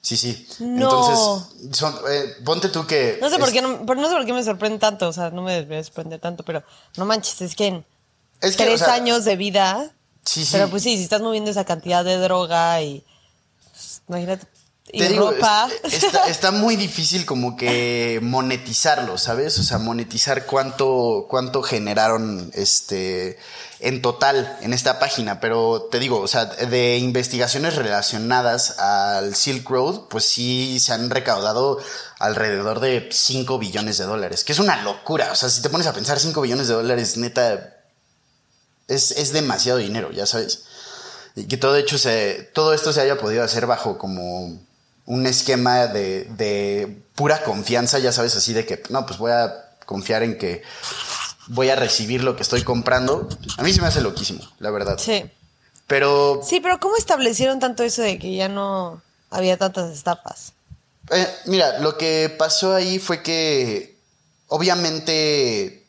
Sí, 0.00 0.16
sí. 0.16 0.48
Entonces, 0.58 1.84
eh, 2.10 2.34
ponte 2.44 2.70
tú 2.70 2.88
que... 2.88 3.18
No 3.20 3.30
sé, 3.30 3.38
por 3.38 3.52
qué 3.52 3.62
no, 3.62 3.84
no 3.84 4.08
sé 4.08 4.14
por 4.16 4.26
qué 4.26 4.32
me 4.32 4.42
sorprende 4.42 4.78
tanto, 4.80 5.08
o 5.08 5.12
sea, 5.12 5.30
no 5.30 5.42
me 5.42 5.54
debe 5.54 5.84
sorprender 5.84 6.18
tanto, 6.18 6.42
pero 6.42 6.64
no 6.96 7.04
manches, 7.04 7.40
es 7.40 7.54
que 7.54 7.68
en 7.68 7.86
tres 8.40 8.82
años 8.82 9.24
de 9.24 9.36
vida... 9.36 9.92
Sí, 10.24 10.44
sí. 10.44 10.50
Pero 10.52 10.68
pues 10.68 10.82
sí, 10.82 10.96
si 10.96 11.04
estás 11.04 11.22
moviendo 11.22 11.52
esa 11.52 11.64
cantidad 11.64 12.04
de 12.04 12.16
droga 12.16 12.82
y... 12.82 13.04
Pues, 13.70 14.02
imagínate 14.08 14.46
y 14.92 15.16
ropa. 15.16 15.68
está, 16.28 16.50
muy 16.50 16.76
difícil 16.76 17.26
como 17.26 17.56
que 17.56 18.18
monetizarlo, 18.22 19.18
¿sabes? 19.18 19.58
O 19.58 19.62
sea, 19.62 19.78
monetizar 19.78 20.46
cuánto, 20.46 21.26
cuánto 21.28 21.62
generaron 21.62 22.50
este 22.54 23.38
en 23.80 24.02
total 24.02 24.58
en 24.60 24.72
esta 24.72 24.98
página. 24.98 25.40
Pero 25.40 25.88
te 25.90 25.98
digo, 25.98 26.20
o 26.20 26.28
sea, 26.28 26.44
de 26.44 26.98
investigaciones 26.98 27.76
relacionadas 27.76 28.78
al 28.78 29.34
Silk 29.34 29.68
Road, 29.68 30.08
pues 30.08 30.24
sí 30.24 30.78
se 30.80 30.92
han 30.92 31.10
recaudado 31.10 31.78
alrededor 32.18 32.80
de 32.80 33.08
5 33.10 33.58
billones 33.58 33.98
de 33.98 34.04
dólares, 34.04 34.44
que 34.44 34.52
es 34.52 34.58
una 34.58 34.82
locura. 34.82 35.32
O 35.32 35.34
sea, 35.34 35.48
si 35.48 35.62
te 35.62 35.70
pones 35.70 35.86
a 35.86 35.92
pensar 35.92 36.18
5 36.18 36.40
billones 36.40 36.68
de 36.68 36.74
dólares, 36.74 37.16
neta, 37.16 37.76
es, 38.88 39.12
es 39.12 39.32
demasiado 39.32 39.78
dinero, 39.78 40.10
ya 40.12 40.26
sabes. 40.26 40.64
Y 41.36 41.46
que 41.46 41.56
todo 41.56 41.76
hecho 41.76 41.96
se, 41.96 42.50
todo 42.54 42.74
esto 42.74 42.92
se 42.92 43.00
haya 43.00 43.18
podido 43.18 43.42
hacer 43.42 43.66
bajo 43.66 43.96
como 43.96 44.58
un 45.10 45.26
esquema 45.26 45.88
de, 45.88 47.02
pura 47.16 47.42
confianza, 47.42 47.98
ya 47.98 48.12
sabes, 48.12 48.36
así 48.36 48.52
de 48.52 48.64
que, 48.64 48.80
no, 48.90 49.04
pues 49.06 49.18
voy 49.18 49.32
a 49.32 49.52
confiar 49.84 50.22
en 50.22 50.38
que 50.38 50.62
voy 51.48 51.68
a 51.68 51.74
recibir 51.74 52.22
lo 52.22 52.36
que 52.36 52.42
estoy 52.42 52.62
comprando. 52.62 53.28
A 53.58 53.64
mí 53.64 53.72
se 53.72 53.80
me 53.80 53.88
hace 53.88 54.00
loquísimo, 54.02 54.40
la 54.60 54.70
verdad. 54.70 54.98
Sí. 54.98 55.24
Pero... 55.88 56.40
Sí, 56.44 56.60
pero 56.60 56.78
¿cómo 56.78 56.96
establecieron 56.96 57.58
tanto 57.58 57.82
eso 57.82 58.02
de 58.02 58.20
que 58.20 58.36
ya 58.36 58.48
no 58.48 59.02
había 59.30 59.56
tantas 59.56 59.90
estafas? 59.90 60.52
Eh, 61.10 61.26
mira, 61.46 61.80
lo 61.80 61.98
que 61.98 62.32
pasó 62.38 62.72
ahí 62.72 63.00
fue 63.00 63.20
que 63.20 63.98
obviamente 64.46 65.79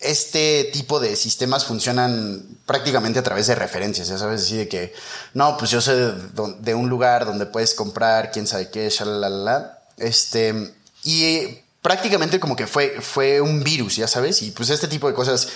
este 0.00 0.70
tipo 0.72 1.00
de 1.00 1.16
sistemas 1.16 1.64
funcionan 1.64 2.46
prácticamente 2.66 3.18
a 3.18 3.22
través 3.24 3.48
de 3.48 3.56
referencias, 3.56 4.08
ya 4.08 4.18
sabes, 4.18 4.42
así 4.42 4.56
de 4.56 4.68
que, 4.68 4.94
no, 5.34 5.56
pues 5.56 5.70
yo 5.70 5.80
sé 5.80 5.94
de, 5.94 6.74
un 6.74 6.88
lugar 6.88 7.26
donde 7.26 7.46
puedes 7.46 7.74
comprar, 7.74 8.30
quién 8.30 8.46
sabe 8.46 8.70
qué, 8.70 8.88
shalalala, 8.88 9.80
este, 9.96 10.72
y 11.02 11.58
prácticamente 11.82 12.38
como 12.38 12.54
que 12.54 12.68
fue, 12.68 13.00
fue 13.00 13.40
un 13.40 13.64
virus, 13.64 13.96
ya 13.96 14.06
sabes, 14.06 14.42
y 14.42 14.52
pues 14.52 14.70
este 14.70 14.86
tipo 14.86 15.08
de 15.08 15.14
cosas 15.14 15.48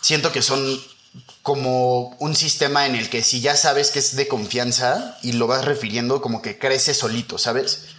siento 0.00 0.32
que 0.32 0.40
son 0.40 0.80
como 1.42 2.16
un 2.18 2.34
sistema 2.34 2.86
en 2.86 2.94
el 2.94 3.08
que 3.10 3.22
si 3.22 3.40
ya 3.40 3.56
sabes 3.56 3.90
que 3.90 3.98
es 3.98 4.16
de 4.16 4.28
confianza 4.28 5.18
y 5.22 5.32
lo 5.32 5.46
vas 5.46 5.64
refiriendo, 5.64 6.22
como 6.22 6.42
que 6.42 6.58
crece 6.58 6.94
solito, 6.94 7.38
¿sabes? 7.38 7.95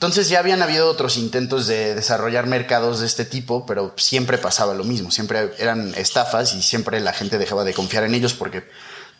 Entonces 0.00 0.30
ya 0.30 0.38
habían 0.38 0.62
habido 0.62 0.88
otros 0.88 1.18
intentos 1.18 1.66
de 1.66 1.94
desarrollar 1.94 2.46
mercados 2.46 3.00
de 3.00 3.06
este 3.06 3.26
tipo, 3.26 3.66
pero 3.66 3.92
siempre 3.98 4.38
pasaba 4.38 4.72
lo 4.72 4.82
mismo, 4.82 5.10
siempre 5.10 5.52
eran 5.58 5.92
estafas 5.94 6.54
y 6.54 6.62
siempre 6.62 7.00
la 7.00 7.12
gente 7.12 7.36
dejaba 7.36 7.64
de 7.64 7.74
confiar 7.74 8.04
en 8.04 8.14
ellos 8.14 8.32
porque 8.32 8.64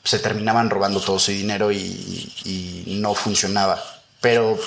se 0.04 0.18
terminaban 0.18 0.70
robando 0.70 1.02
todo 1.02 1.18
su 1.18 1.32
dinero 1.32 1.70
y, 1.70 2.32
no 2.86 3.14
funcionaba. 3.14 3.84
Pero 4.22 4.58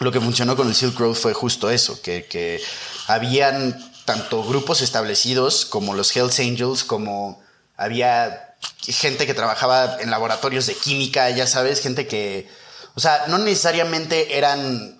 lo 0.00 0.12
que 0.12 0.20
funcionó 0.20 0.54
con 0.54 0.68
el 0.68 0.74
Silk 0.74 0.98
Road 0.98 1.14
fue 1.14 1.32
justo 1.32 1.70
eso, 1.70 2.02
que, 2.02 2.26
que 2.26 2.60
habían 3.06 3.90
tanto 4.04 4.44
grupos 4.44 4.82
establecidos 4.82 5.64
como 5.64 5.94
los 5.94 6.14
Hells 6.14 6.40
Angels, 6.40 6.84
como 6.84 7.42
había 7.78 8.54
gente 8.82 9.26
que 9.26 9.32
trabajaba 9.32 9.96
en 9.98 10.10
laboratorios 10.10 10.66
de 10.66 10.74
química, 10.74 11.30
ya 11.30 11.46
sabes, 11.46 11.80
gente 11.80 12.06
que, 12.06 12.50
o 12.94 13.00
sea, 13.00 13.24
no 13.28 13.38
necesariamente 13.38 14.36
eran 14.36 14.97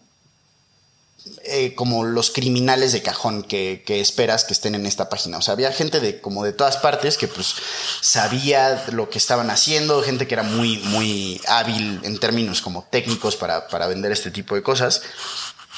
eh, 1.44 1.74
como 1.74 2.04
los 2.04 2.30
criminales 2.30 2.92
de 2.92 3.02
cajón 3.02 3.42
que, 3.42 3.82
esperas 3.86 4.44
que 4.44 4.52
estén 4.52 4.74
en 4.74 4.86
esta 4.86 5.08
página. 5.08 5.38
O 5.38 5.42
sea, 5.42 5.54
había 5.54 5.72
gente 5.72 5.98
de 6.00 6.20
como 6.20 6.44
de 6.44 6.52
todas 6.52 6.76
partes 6.76 7.18
que 7.18 7.26
pues 7.26 7.54
sabía 8.00 8.84
lo 8.92 9.10
que 9.10 9.18
estaban 9.18 9.50
haciendo, 9.50 10.02
gente 10.02 10.26
que 10.26 10.34
era 10.34 10.42
muy, 10.42 10.78
muy 10.78 11.40
hábil 11.48 12.00
en 12.04 12.18
términos 12.18 12.60
como 12.60 12.86
técnicos 12.90 13.36
para, 13.36 13.66
para 13.68 13.88
vender 13.88 14.12
este 14.12 14.30
tipo 14.30 14.54
de 14.54 14.62
cosas. 14.62 15.02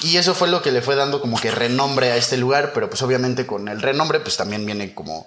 Y 0.02 0.16
eso 0.16 0.34
fue 0.34 0.48
lo 0.48 0.62
que 0.62 0.72
le 0.72 0.82
fue 0.82 0.94
dando 0.94 1.20
como 1.20 1.38
que 1.40 1.50
renombre 1.50 2.10
a 2.10 2.16
este 2.16 2.36
lugar, 2.36 2.72
pero 2.72 2.88
pues 2.88 3.02
obviamente 3.02 3.46
con 3.46 3.68
el 3.68 3.80
renombre 3.82 4.20
pues 4.20 4.36
también 4.36 4.66
viene 4.66 4.94
como 4.94 5.26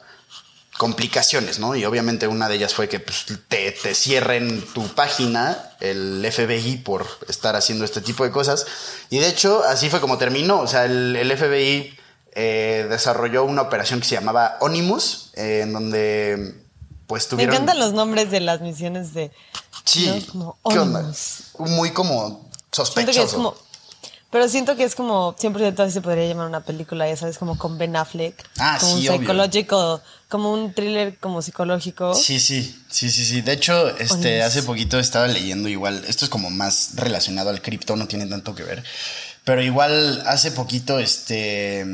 complicaciones, 0.84 1.60
¿no? 1.60 1.78
Y 1.78 1.86
obviamente 1.86 2.28
una 2.28 2.50
de 2.50 2.56
ellas 2.56 2.74
fue 2.74 2.90
que 2.90 3.00
pues, 3.00 3.26
te, 3.48 3.72
te, 3.72 3.96
cierren 3.96 4.62
tu 4.74 4.86
página, 4.90 5.72
el 5.80 6.30
FBI, 6.30 6.80
por 6.80 7.08
estar 7.30 7.56
haciendo 7.56 7.86
este 7.86 8.02
tipo 8.02 8.26
de 8.26 8.32
cosas. 8.32 8.66
Y 9.10 9.20
de 9.20 9.30
hecho, 9.30 9.64
así 9.64 9.90
fue 9.90 10.02
como 10.02 10.18
terminó. 10.18 10.60
O 10.60 10.68
sea, 10.68 10.84
el, 10.84 11.34
FBI 11.38 11.98
eh, 12.34 12.86
desarrolló 12.90 13.46
una 13.46 13.62
operación 13.62 14.02
que 14.02 14.08
se 14.08 14.16
llamaba 14.16 14.58
Onimus, 14.60 15.32
eh, 15.36 15.62
en 15.64 15.72
donde 15.72 16.54
pues 17.08 17.30
tuvieron... 17.30 17.54
Me 17.54 17.56
encantan 17.56 17.80
los 17.80 17.94
nombres 17.94 18.30
de 18.30 18.42
las 18.42 18.60
misiones 18.60 19.14
de... 19.14 19.32
Sí, 19.86 20.28
¿qué 20.70 20.80
onda? 20.80 21.14
Muy 21.60 21.92
como 21.92 22.50
sospechoso. 22.74 23.56
Pero 24.34 24.50
siento 24.50 24.76
que 24.76 24.84
es 24.84 24.96
como, 24.96 25.36
siempre 25.38 25.68
así 25.68 25.92
se 25.92 26.02
podría 26.02 26.28
llamar 26.28 26.48
una 26.48 26.62
película, 26.62 27.08
ya 27.08 27.16
sabes, 27.16 27.38
como 27.38 27.56
con 27.56 27.78
Ben 27.78 27.96
Affleck. 27.96 28.34
Ah, 28.58 28.78
como 28.80 28.98
sí, 28.98 29.08
un 29.08 29.20
psicológico, 29.20 30.02
como 30.28 30.52
un 30.52 30.74
thriller 30.74 31.20
como 31.20 31.44
psicológico. 31.44 32.16
Sí, 32.16 32.40
sí, 32.40 32.76
sí, 32.90 33.12
sí, 33.12 33.26
sí. 33.26 33.42
De 33.42 33.54
hecho, 33.54 33.96
este, 34.00 34.42
hace 34.42 34.64
poquito 34.64 34.98
estaba 34.98 35.28
leyendo 35.28 35.70
igual, 35.70 36.04
esto 36.08 36.26
es 36.26 36.30
como 36.32 36.50
más 36.50 36.96
relacionado 36.96 37.52
al 37.52 37.62
cripto, 37.62 37.96
no 37.96 38.08
tiene 38.08 38.26
tanto 38.26 38.56
que 38.56 38.64
ver. 38.64 38.84
Pero 39.44 39.62
igual 39.62 40.24
hace 40.26 40.50
poquito, 40.50 40.98
este 40.98 41.86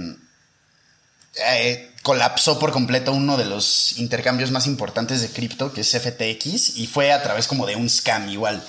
eh, 1.46 1.92
colapsó 2.04 2.58
por 2.58 2.72
completo 2.72 3.12
uno 3.12 3.36
de 3.36 3.48
los 3.48 3.98
intercambios 3.98 4.52
más 4.52 4.66
importantes 4.66 5.20
de 5.22 5.28
cripto, 5.28 5.74
que 5.74 5.82
es 5.82 5.92
FTX, 5.92 6.78
y 6.78 6.88
fue 6.88 7.12
a 7.12 7.22
través 7.22 7.48
como 7.48 7.66
de 7.66 7.76
un 7.76 7.90
scam 7.90 8.30
igual. 8.30 8.64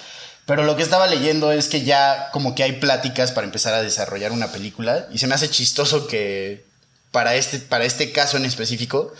Pero 0.51 0.65
lo 0.65 0.75
que 0.75 0.83
estaba 0.83 1.07
leyendo 1.07 1.53
es 1.53 1.69
que 1.69 1.83
ya 1.83 2.29
como 2.33 2.57
que 2.57 2.65
hay 2.65 2.73
pláticas 2.73 3.31
para 3.31 3.47
empezar 3.47 3.73
a 3.73 3.83
desarrollar 3.83 4.33
una 4.33 4.49
película 4.49 5.07
y 5.13 5.19
se 5.19 5.29
me 5.29 5.37
hace 5.37 5.49
chistoso 5.49 6.09
que 6.09 6.65
para 7.13 7.37
este, 7.37 7.61
para 7.61 7.85
este 7.85 8.11
caso 8.11 8.37
en 8.37 8.45
específico 8.45 9.13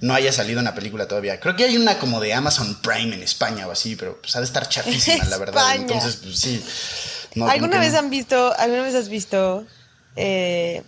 no 0.00 0.14
haya 0.14 0.30
salido 0.30 0.60
una 0.60 0.76
película 0.76 1.08
todavía. 1.08 1.40
Creo 1.40 1.56
que 1.56 1.64
hay 1.64 1.76
una 1.76 1.98
como 1.98 2.20
de 2.20 2.34
Amazon 2.34 2.80
Prime 2.82 3.16
en 3.16 3.22
España 3.24 3.66
o 3.66 3.72
así, 3.72 3.96
pero 3.96 4.20
pues 4.20 4.36
ha 4.36 4.38
de 4.38 4.44
estar 4.44 4.68
chafísima, 4.68 5.24
la 5.24 5.38
verdad. 5.38 5.74
Entonces, 5.74 6.20
pues 6.22 6.38
sí. 6.38 6.64
¿Alguna 7.42 7.80
vez 7.80 7.94
han 7.94 8.08
visto, 8.08 8.54
alguna 8.56 8.84
vez 8.84 8.94
has 8.94 9.08
visto, 9.08 9.66
eh, 10.14 10.84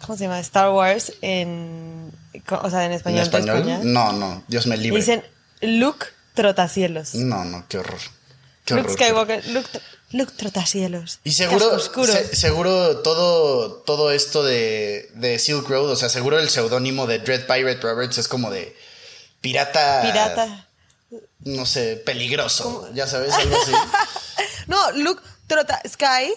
¿cómo 0.00 0.18
se 0.18 0.24
llama? 0.24 0.40
Star 0.40 0.70
Wars 0.70 1.12
en, 1.22 2.10
o 2.50 2.68
sea, 2.68 2.84
en 2.84 2.90
español. 2.90 3.20
¿En 3.20 3.24
español? 3.24 3.80
No, 3.84 4.10
no, 4.12 4.42
Dios 4.48 4.66
me 4.66 4.76
libre. 4.76 4.98
Dicen 4.98 5.22
Luke 5.60 6.06
Trotacielos. 6.34 7.14
No, 7.14 7.44
no, 7.44 7.64
qué 7.68 7.78
horror. 7.78 8.00
Luke 8.70 8.90
Skywalker, 8.90 9.44
Luke, 10.12 10.32
Trotacielos. 10.36 11.20
Y 11.24 11.32
seguro, 11.32 11.78
seguro 12.32 12.98
todo, 12.98 13.82
todo 13.82 14.10
esto 14.10 14.42
de, 14.42 15.10
de 15.14 15.38
Silk 15.38 15.68
Road, 15.68 15.90
o 15.90 15.96
sea, 15.96 16.08
seguro 16.08 16.38
el 16.38 16.48
seudónimo 16.48 17.06
de 17.06 17.18
Dread 17.18 17.46
Pirate 17.46 17.80
Roberts 17.80 18.18
es 18.18 18.28
como 18.28 18.50
de 18.50 18.76
pirata. 19.40 20.02
Pirata. 20.02 20.66
No 21.40 21.66
sé, 21.66 21.96
peligroso. 21.96 22.90
Ya 22.94 23.06
sabes, 23.06 23.32
algo 23.34 23.56
así. 23.60 23.72
no, 24.66 24.92
Luke 24.92 25.22
Trota 25.46 25.80
Sky 25.86 26.32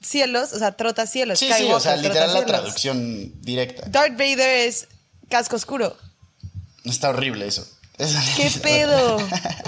cielos, 0.00 0.52
o 0.52 0.58
sea, 0.58 0.72
trota 0.72 1.06
cielos. 1.06 1.38
Sí, 1.38 1.50
sí, 1.52 1.70
o 1.70 1.80
sea, 1.80 1.96
literal 1.96 2.32
la 2.32 2.44
traducción 2.44 3.40
directa. 3.42 3.84
Darth 3.88 4.12
Vader 4.12 4.66
es 4.66 4.88
casco 5.28 5.56
oscuro. 5.56 5.96
Está 6.84 7.10
horrible 7.10 7.46
eso. 7.46 7.66
¿Qué 8.36 8.50
pedo? 8.62 9.18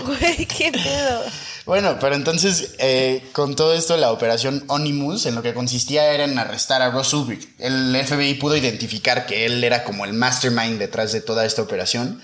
Güey, 0.05 0.47
qué 0.47 0.73
pedo. 0.73 1.23
Bueno, 1.71 1.99
pero 2.01 2.17
entonces, 2.17 2.75
eh, 2.79 3.23
con 3.31 3.55
todo 3.55 3.75
esto, 3.75 3.97
la 3.97 4.11
operación 4.11 4.65
Onimus, 4.67 5.25
en 5.27 5.37
lo 5.37 5.43
que 5.43 5.55
consistía 5.55 6.13
era 6.13 6.25
en 6.25 6.37
arrestar 6.37 6.83
a 6.83 6.91
Ross 6.91 7.15
Ulbricht. 7.15 7.49
El 7.61 7.97
FBI 8.05 8.35
pudo 8.35 8.57
identificar 8.57 9.25
que 9.25 9.47
él 9.47 9.63
era 9.63 9.85
como 9.85 10.05
el 10.05 10.13
mastermind 10.13 10.81
detrás 10.81 11.13
de 11.13 11.21
toda 11.21 11.47
esta 11.47 11.63
operación. 11.63 12.21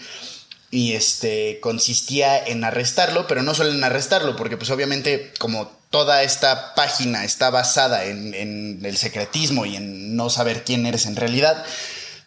Y 0.73 0.95
este 0.95 1.61
consistía 1.61 2.45
en 2.45 2.65
arrestarlo, 2.65 3.29
pero 3.29 3.45
no 3.45 3.55
solo 3.55 3.71
en 3.71 3.85
arrestarlo, 3.85 4.35
porque 4.35 4.57
pues 4.57 4.71
obviamente 4.71 5.33
como 5.39 5.71
toda 5.91 6.25
esta 6.25 6.75
página 6.75 7.25
está 7.25 7.51
basada 7.51 8.07
en, 8.07 8.35
en 8.35 8.81
el 8.85 8.97
secretismo 8.97 9.65
y 9.65 9.77
en 9.77 10.17
no 10.17 10.29
saber 10.29 10.65
quién 10.65 10.87
eres 10.87 11.07
en 11.07 11.15
realidad, 11.15 11.65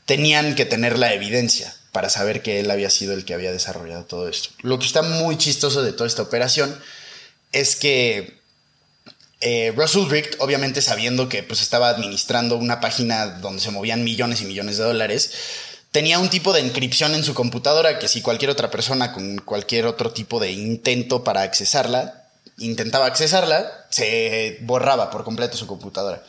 tenían 0.06 0.56
que 0.56 0.64
tener 0.64 0.98
la 0.98 1.14
evidencia 1.14 1.76
para 1.92 2.10
saber 2.10 2.42
que 2.42 2.62
él 2.62 2.72
había 2.72 2.90
sido 2.90 3.14
el 3.14 3.26
que 3.26 3.34
había 3.34 3.52
desarrollado 3.52 4.06
todo 4.06 4.30
esto. 4.30 4.52
Lo 4.62 4.80
que 4.80 4.86
está 4.86 5.02
muy 5.02 5.38
chistoso 5.38 5.84
de 5.84 5.92
toda 5.92 6.08
esta 6.08 6.22
operación 6.22 6.74
es 7.52 7.76
que 7.76 8.40
eh, 9.42 9.74
Russell 9.76 10.10
Richt, 10.10 10.36
obviamente 10.40 10.82
sabiendo 10.82 11.30
que 11.30 11.44
pues, 11.44 11.62
estaba 11.62 11.90
administrando 11.90 12.58
una 12.58 12.80
página 12.82 13.26
donde 13.26 13.62
se 13.62 13.72
movían 13.72 14.04
millones 14.04 14.42
y 14.42 14.46
millones 14.46 14.78
de 14.78 14.84
dólares, 14.84 15.32
tenía 15.92 16.20
un 16.20 16.30
tipo 16.30 16.54
de 16.54 16.60
encripción 16.60 17.16
en 17.16 17.24
su 17.24 17.34
computadora 17.34 18.00
que 18.00 18.08
si 18.08 18.22
cualquier 18.22 18.52
otra 18.52 18.70
persona 18.70 19.14
con 19.14 19.38
cualquier 19.40 19.86
otro 19.86 20.12
tipo 20.12 20.40
de 20.40 20.52
intento 20.52 21.24
para 21.24 21.42
accesarla, 21.42 22.28
intentaba 22.58 23.06
accesarla, 23.06 23.86
se 23.90 24.58
borraba 24.62 25.10
por 25.10 25.24
completo 25.24 25.56
su 25.58 25.68
computadora. 25.68 26.24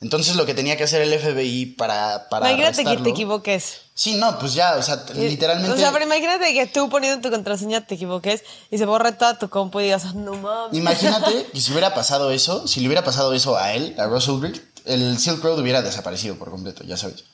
Entonces 0.00 0.34
lo 0.34 0.46
que 0.46 0.54
tenía 0.54 0.78
que 0.78 0.84
hacer 0.84 1.02
el 1.02 1.18
FBI 1.18 1.66
para... 1.66 2.28
para 2.30 2.50
imagínate 2.50 2.84
que 2.84 2.96
te 3.02 3.10
equivoques. 3.10 3.82
Sí, 3.92 4.14
no, 4.14 4.38
pues 4.38 4.54
ya, 4.54 4.76
o 4.76 4.82
sea, 4.82 5.04
literalmente... 5.14 5.72
O 5.72 5.76
sea, 5.76 5.92
pero 5.92 6.06
imagínate 6.06 6.54
que 6.54 6.66
tú 6.66 6.88
poniendo 6.88 7.20
tu 7.20 7.30
contraseña 7.30 7.86
te 7.86 7.96
equivoques 7.96 8.42
y 8.70 8.78
se 8.78 8.86
borra 8.86 9.18
toda 9.18 9.38
tu 9.38 9.50
compu 9.50 9.80
y 9.80 9.84
digas, 9.84 10.14
no 10.14 10.32
mames. 10.34 10.78
Imagínate 10.78 11.48
que 11.52 11.60
si 11.60 11.70
hubiera 11.72 11.92
pasado 11.92 12.30
eso, 12.30 12.66
si 12.66 12.80
le 12.80 12.86
hubiera 12.86 13.04
pasado 13.04 13.34
eso 13.34 13.58
a 13.58 13.74
él, 13.74 13.94
a 13.98 14.06
Russell 14.06 14.34
Ulbricht, 14.34 14.62
el 14.86 15.18
Silk 15.18 15.44
Road 15.44 15.58
hubiera 15.58 15.82
desaparecido 15.82 16.36
por 16.36 16.50
completo, 16.50 16.82
ya 16.84 16.96
sabes. 16.96 17.24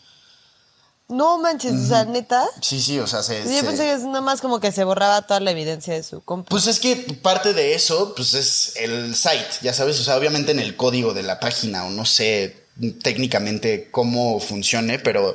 No 1.08 1.38
manches, 1.38 1.72
o 1.72 1.86
sea, 1.86 2.04
neta. 2.04 2.44
Sí, 2.60 2.80
sí, 2.80 2.98
o 2.98 3.06
sea, 3.06 3.22
se. 3.22 3.38
Yo 3.44 3.64
pensé 3.64 3.84
que 3.84 3.92
es 3.92 4.02
nada 4.02 4.20
más 4.20 4.40
como 4.40 4.58
que 4.58 4.72
se 4.72 4.82
borraba 4.82 5.22
toda 5.22 5.38
la 5.38 5.52
evidencia 5.52 5.94
de 5.94 6.02
su 6.02 6.20
compu. 6.20 6.48
Pues 6.48 6.66
es 6.66 6.80
que 6.80 6.96
parte 7.22 7.52
de 7.52 7.74
eso, 7.74 8.12
pues 8.16 8.34
es 8.34 8.74
el 8.76 9.14
site, 9.14 9.46
ya 9.62 9.72
sabes, 9.72 10.00
o 10.00 10.04
sea, 10.04 10.16
obviamente 10.16 10.50
en 10.50 10.58
el 10.58 10.76
código 10.76 11.14
de 11.14 11.22
la 11.22 11.38
página, 11.38 11.84
o 11.84 11.90
no 11.90 12.04
sé 12.04 12.64
técnicamente 13.02 13.88
cómo 13.90 14.40
funcione, 14.40 14.98
pero 14.98 15.34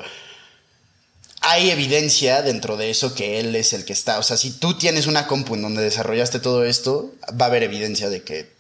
hay 1.40 1.72
evidencia 1.72 2.42
dentro 2.42 2.76
de 2.76 2.90
eso 2.90 3.16
que 3.16 3.40
él 3.40 3.56
es 3.56 3.72
el 3.72 3.86
que 3.86 3.94
está. 3.94 4.20
O 4.20 4.24
sea, 4.24 4.36
si 4.38 4.52
tú 4.52 4.78
tienes 4.78 5.08
una 5.08 5.26
compu 5.26 5.56
en 5.56 5.62
donde 5.62 5.82
desarrollaste 5.82 6.40
todo 6.40 6.66
esto, 6.66 7.12
va 7.40 7.46
a 7.46 7.48
haber 7.50 7.64
evidencia 7.64 8.10
de 8.10 8.24
que, 8.24 8.52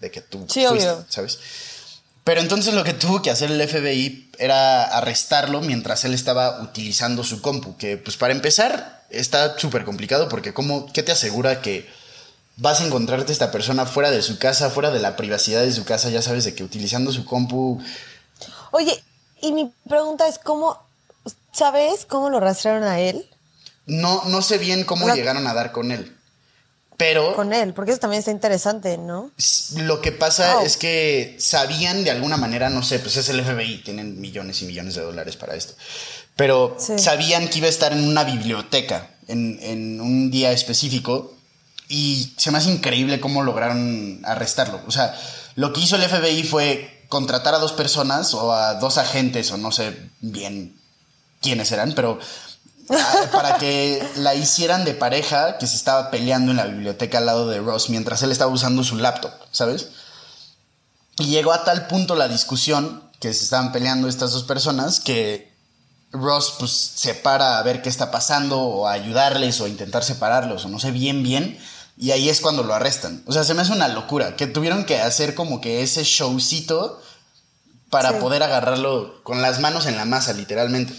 de 0.00 0.10
que 0.10 0.20
tú 0.20 0.46
sí, 0.48 0.64
obvio. 0.64 1.04
¿sabes? 1.08 1.40
Pero 2.24 2.40
entonces 2.40 2.74
lo 2.74 2.84
que 2.84 2.92
tuvo 2.92 3.20
que 3.20 3.30
hacer 3.30 3.50
el 3.50 3.68
FBI 3.68 4.30
era 4.38 4.84
arrestarlo 4.84 5.60
mientras 5.60 6.04
él 6.04 6.14
estaba 6.14 6.62
utilizando 6.62 7.24
su 7.24 7.42
compu, 7.42 7.76
que 7.76 7.96
pues 7.96 8.16
para 8.16 8.32
empezar 8.32 9.04
está 9.10 9.58
súper 9.58 9.84
complicado 9.84 10.28
porque 10.28 10.54
¿cómo, 10.54 10.90
¿qué 10.92 11.02
te 11.02 11.12
asegura 11.12 11.60
que 11.60 11.88
vas 12.56 12.80
a 12.80 12.86
encontrarte 12.86 13.32
esta 13.32 13.50
persona 13.50 13.86
fuera 13.86 14.10
de 14.10 14.22
su 14.22 14.38
casa, 14.38 14.70
fuera 14.70 14.90
de 14.90 15.00
la 15.00 15.16
privacidad 15.16 15.62
de 15.62 15.72
su 15.72 15.84
casa, 15.84 16.10
ya 16.10 16.22
sabes 16.22 16.44
de 16.44 16.54
que 16.54 16.62
utilizando 16.62 17.10
su 17.10 17.24
compu 17.24 17.82
Oye, 18.70 19.02
y 19.40 19.52
mi 19.52 19.72
pregunta 19.88 20.26
es, 20.26 20.38
¿cómo, 20.38 20.80
sabes 21.52 22.06
cómo 22.06 22.30
lo 22.30 22.40
rastrearon 22.40 22.84
a 22.84 23.00
él? 23.00 23.28
No, 23.86 24.22
no 24.26 24.42
sé 24.42 24.58
bien 24.58 24.84
cómo 24.84 25.12
llegaron 25.14 25.46
a 25.46 25.54
dar 25.54 25.72
con 25.72 25.90
él. 25.90 26.16
Pero. 27.02 27.34
Con 27.34 27.52
él, 27.52 27.74
porque 27.74 27.90
eso 27.90 27.98
también 27.98 28.20
está 28.20 28.30
interesante, 28.30 28.96
¿no? 28.96 29.32
Lo 29.76 30.00
que 30.00 30.12
pasa 30.12 30.62
es 30.62 30.76
que 30.76 31.34
sabían 31.36 32.04
de 32.04 32.12
alguna 32.12 32.36
manera, 32.36 32.70
no 32.70 32.84
sé, 32.84 33.00
pues 33.00 33.16
es 33.16 33.28
el 33.28 33.42
FBI, 33.44 33.82
tienen 33.82 34.20
millones 34.20 34.62
y 34.62 34.66
millones 34.66 34.94
de 34.94 35.02
dólares 35.02 35.34
para 35.34 35.56
esto. 35.56 35.74
Pero 36.36 36.76
sabían 36.78 37.48
que 37.48 37.58
iba 37.58 37.66
a 37.66 37.70
estar 37.70 37.92
en 37.92 38.06
una 38.06 38.22
biblioteca 38.22 39.10
en, 39.26 39.58
en, 39.62 40.00
un 40.00 40.30
día 40.30 40.52
específico 40.52 41.34
y 41.88 42.32
se 42.36 42.52
me 42.52 42.58
hace 42.58 42.70
increíble 42.70 43.18
cómo 43.18 43.42
lograron 43.42 44.20
arrestarlo. 44.24 44.80
O 44.86 44.92
sea, 44.92 45.12
lo 45.56 45.72
que 45.72 45.80
hizo 45.80 45.96
el 45.96 46.02
FBI 46.02 46.44
fue 46.44 47.04
contratar 47.08 47.56
a 47.56 47.58
dos 47.58 47.72
personas 47.72 48.32
o 48.32 48.52
a 48.52 48.74
dos 48.74 48.96
agentes 48.98 49.50
o 49.50 49.56
no 49.56 49.72
sé 49.72 50.08
bien 50.20 50.76
quiénes 51.40 51.72
eran, 51.72 51.94
pero 51.96 52.20
para 53.32 53.56
que 53.58 54.06
la 54.16 54.34
hicieran 54.34 54.84
de 54.84 54.94
pareja 54.94 55.58
que 55.58 55.66
se 55.66 55.76
estaba 55.76 56.10
peleando 56.10 56.50
en 56.50 56.56
la 56.56 56.66
biblioteca 56.66 57.18
al 57.18 57.26
lado 57.26 57.48
de 57.48 57.60
Ross 57.60 57.90
mientras 57.90 58.22
él 58.22 58.32
estaba 58.32 58.52
usando 58.52 58.84
su 58.84 58.96
laptop, 58.96 59.32
¿sabes? 59.50 59.88
Y 61.18 61.26
llegó 61.26 61.52
a 61.52 61.64
tal 61.64 61.86
punto 61.86 62.14
la 62.14 62.28
discusión 62.28 63.02
que 63.20 63.32
se 63.32 63.44
estaban 63.44 63.72
peleando 63.72 64.08
estas 64.08 64.32
dos 64.32 64.44
personas 64.44 65.00
que 65.00 65.52
Ross 66.10 66.54
pues 66.58 66.72
se 66.72 67.14
para 67.14 67.58
a 67.58 67.62
ver 67.62 67.82
qué 67.82 67.88
está 67.88 68.10
pasando 68.10 68.60
o 68.60 68.88
a 68.88 68.92
ayudarles 68.92 69.60
o 69.60 69.64
a 69.64 69.68
intentar 69.68 70.04
separarlos 70.04 70.64
o 70.64 70.68
no 70.68 70.78
sé 70.78 70.90
bien 70.90 71.22
bien 71.22 71.58
y 71.96 72.10
ahí 72.10 72.28
es 72.28 72.40
cuando 72.40 72.62
lo 72.62 72.74
arrestan. 72.74 73.22
O 73.26 73.32
sea, 73.32 73.44
se 73.44 73.54
me 73.54 73.62
hace 73.62 73.72
una 73.72 73.88
locura 73.88 74.36
que 74.36 74.46
tuvieron 74.46 74.84
que 74.84 75.00
hacer 75.00 75.34
como 75.34 75.60
que 75.60 75.82
ese 75.82 76.04
showcito 76.04 77.00
para 77.90 78.18
poder 78.18 78.42
agarrarlo 78.42 79.22
con 79.22 79.42
las 79.42 79.60
manos 79.60 79.86
en 79.86 79.96
la 79.96 80.06
masa, 80.06 80.32
literalmente. 80.32 80.94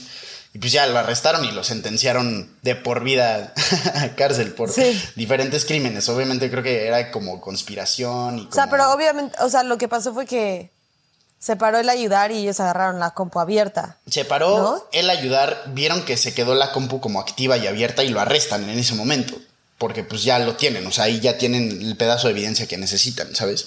Y 0.53 0.59
pues 0.59 0.71
ya 0.71 0.85
lo 0.85 0.99
arrestaron 0.99 1.43
y 1.45 1.51
lo 1.51 1.63
sentenciaron 1.63 2.55
de 2.61 2.75
por 2.75 3.03
vida 3.03 3.53
a 3.95 4.09
cárcel 4.09 4.53
por 4.53 4.71
diferentes 5.15 5.65
crímenes. 5.65 6.07
Obviamente 6.09 6.49
creo 6.51 6.61
que 6.61 6.85
era 6.87 7.11
como 7.11 7.41
conspiración 7.41 8.39
y 8.39 8.47
O 8.47 8.51
sea, 8.51 8.69
pero 8.69 8.91
obviamente, 8.91 9.35
o 9.41 9.49
sea, 9.49 9.63
lo 9.63 9.77
que 9.77 9.87
pasó 9.87 10.13
fue 10.13 10.25
que 10.25 10.69
se 11.39 11.55
paró 11.55 11.79
el 11.79 11.89
ayudar 11.89 12.31
y 12.31 12.37
ellos 12.37 12.59
agarraron 12.59 12.99
la 12.99 13.11
compu 13.11 13.39
abierta. 13.39 13.97
Se 14.09 14.25
paró 14.25 14.87
el 14.93 15.09
ayudar, 15.09 15.63
vieron 15.67 16.05
que 16.05 16.17
se 16.17 16.33
quedó 16.33 16.53
la 16.53 16.71
compu 16.71 17.01
como 17.01 17.19
activa 17.19 17.57
y 17.57 17.67
abierta 17.67 18.03
y 18.03 18.09
lo 18.09 18.21
arrestan 18.21 18.69
en 18.69 18.77
ese 18.77 18.93
momento 18.93 19.35
porque 19.83 20.05
pues 20.05 20.23
ya 20.23 20.39
lo 20.39 20.55
tienen, 20.55 20.87
o 20.87 20.91
sea, 20.91 21.03
ahí 21.03 21.19
ya 21.19 21.37
tienen 21.37 21.81
el 21.81 21.97
pedazo 21.97 22.27
de 22.27 22.31
evidencia 22.31 22.67
que 22.67 22.77
necesitan, 22.77 23.35
¿sabes? 23.35 23.65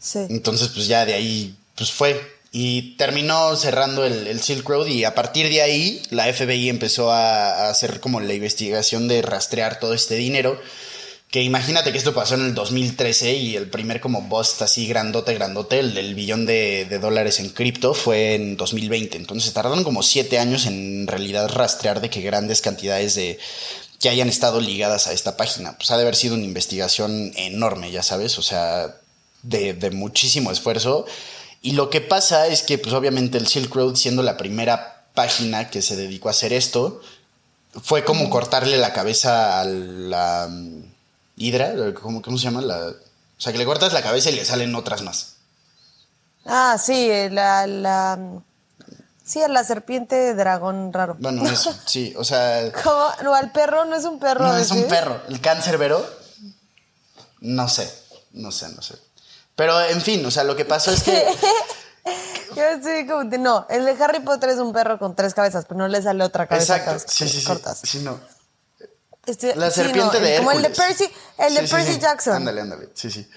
Sí. 0.00 0.26
Entonces, 0.28 0.66
pues 0.74 0.88
ya 0.88 1.06
de 1.06 1.14
ahí, 1.14 1.56
pues 1.76 1.92
fue. 1.92 2.20
Y 2.52 2.96
terminó 2.96 3.56
cerrando 3.56 4.04
el, 4.04 4.40
Silk 4.40 4.68
Road 4.68 4.86
y 4.86 5.04
a 5.04 5.14
partir 5.14 5.48
de 5.48 5.62
ahí 5.62 6.02
la 6.10 6.30
FBI 6.30 6.68
empezó 6.68 7.10
a, 7.10 7.70
hacer 7.70 7.98
como 8.00 8.20
la 8.20 8.34
investigación 8.34 9.08
de 9.08 9.22
rastrear 9.22 9.80
todo 9.80 9.94
este 9.94 10.16
dinero. 10.16 10.60
Que 11.30 11.42
imagínate 11.42 11.92
que 11.92 11.98
esto 11.98 12.12
pasó 12.12 12.34
en 12.34 12.42
el 12.42 12.54
2013 12.54 13.32
y 13.32 13.56
el 13.56 13.70
primer 13.70 14.02
como 14.02 14.20
bust 14.20 14.60
así 14.60 14.86
grandote, 14.86 15.32
grandote, 15.32 15.78
el 15.78 15.94
del 15.94 16.14
billón 16.14 16.44
de, 16.44 16.84
de 16.84 16.98
dólares 16.98 17.40
en 17.40 17.48
cripto 17.48 17.94
fue 17.94 18.34
en 18.34 18.58
2020. 18.58 19.16
Entonces 19.16 19.50
tardaron 19.54 19.82
como 19.82 20.02
siete 20.02 20.38
años 20.38 20.66
en 20.66 21.06
realidad 21.06 21.48
rastrear 21.48 22.02
de 22.02 22.10
que 22.10 22.20
grandes 22.20 22.60
cantidades 22.60 23.14
de, 23.14 23.38
que 24.02 24.08
hayan 24.08 24.28
estado 24.28 24.60
ligadas 24.60 25.06
a 25.06 25.12
esta 25.12 25.36
página. 25.36 25.76
Pues 25.78 25.92
ha 25.92 25.96
de 25.96 26.02
haber 26.02 26.16
sido 26.16 26.34
una 26.34 26.44
investigación 26.44 27.32
enorme, 27.36 27.92
ya 27.92 28.02
sabes, 28.02 28.36
o 28.36 28.42
sea, 28.42 28.96
de, 29.42 29.90
muchísimo 29.92 30.50
esfuerzo. 30.50 31.06
Y 31.62 31.72
lo 31.72 31.90
que 31.90 32.00
pasa 32.00 32.48
es 32.48 32.62
que, 32.62 32.76
pues 32.76 32.92
obviamente 32.92 33.38
el 33.38 33.46
Silk 33.46 33.72
Road, 33.74 33.94
siendo 33.94 34.22
la 34.22 34.36
primera 34.36 35.06
página 35.14 35.70
que 35.70 35.80
se 35.80 35.96
dedicó 35.96 36.28
a 36.28 36.32
hacer 36.32 36.52
esto 36.52 37.00
fue 37.82 38.04
como 38.04 38.28
cortarle 38.28 38.76
la 38.76 38.92
cabeza 38.92 39.60
a 39.60 39.64
la 39.64 40.48
mm, 40.50 40.82
hidra, 41.36 41.72
¿cómo, 41.94 42.20
¿cómo 42.20 42.36
se 42.36 42.44
llama? 42.44 42.60
La, 42.60 42.88
o 42.88 43.40
sea, 43.40 43.52
que 43.52 43.58
le 43.58 43.64
cortas 43.64 43.92
la 43.92 44.02
cabeza 44.02 44.30
y 44.30 44.34
le 44.34 44.44
salen 44.44 44.74
otras 44.74 45.02
más. 45.02 45.36
Ah, 46.44 46.76
sí, 46.78 47.08
la, 47.30 47.66
la 47.66 48.18
sí, 49.24 49.40
a 49.40 49.48
la 49.48 49.64
serpiente 49.64 50.34
dragón 50.34 50.92
raro. 50.92 51.16
Bueno, 51.18 51.46
eso, 51.50 51.74
sí, 51.86 52.12
o 52.16 52.24
sea, 52.24 52.70
¿Cómo? 52.82 53.06
No, 53.22 53.34
al 53.34 53.52
perro 53.52 53.84
no 53.84 53.96
es 53.96 54.04
un 54.04 54.18
perro. 54.18 54.46
no 54.46 54.56
es 54.56 54.70
un 54.70 54.84
perro. 54.84 55.22
El 55.28 55.40
cáncerbero, 55.40 56.04
no 57.40 57.68
sé, 57.68 57.92
no 58.32 58.52
sé, 58.52 58.68
no 58.70 58.82
sé. 58.82 58.96
Pero 59.56 59.80
en 59.80 60.00
fin, 60.00 60.24
o 60.24 60.30
sea, 60.30 60.44
lo 60.44 60.56
que 60.56 60.64
pasó 60.64 60.90
es 60.90 61.02
que 61.02 61.24
Yo 62.56 62.64
estoy 62.64 63.06
como 63.06 63.24
de, 63.24 63.38
no, 63.38 63.66
el 63.70 63.84
de 63.84 63.92
Harry 64.02 64.20
Potter 64.20 64.50
es 64.50 64.58
un 64.58 64.72
perro 64.72 64.98
con 64.98 65.14
tres 65.16 65.34
cabezas, 65.34 65.64
pero 65.66 65.78
no 65.78 65.88
le 65.88 66.02
sale 66.02 66.22
otra 66.24 66.46
cabeza. 66.46 66.76
Exacto, 66.76 67.04
sí, 67.08 67.28
sí, 67.28 67.40
sí. 67.40 67.46
cortas. 67.46 67.80
Sí, 67.82 67.98
no. 68.00 68.20
Este, 69.24 69.54
La 69.54 69.70
sí, 69.70 69.82
serpiente 69.82 70.18
no, 70.18 70.26
de 70.26 70.36
Como 70.38 70.50
el 70.52 70.62
de 70.62 70.68
Hércules. 70.68 70.96
Percy, 70.98 71.12
el 71.38 71.54
de 71.54 71.66
Sí, 71.66 71.72
Percy 71.72 71.92
sí. 71.94 71.98
Jackson. 72.00 72.34
Ándale, 72.34 72.60
ándale. 72.60 72.88
Sí, 72.94 73.10
sí. 73.10 73.28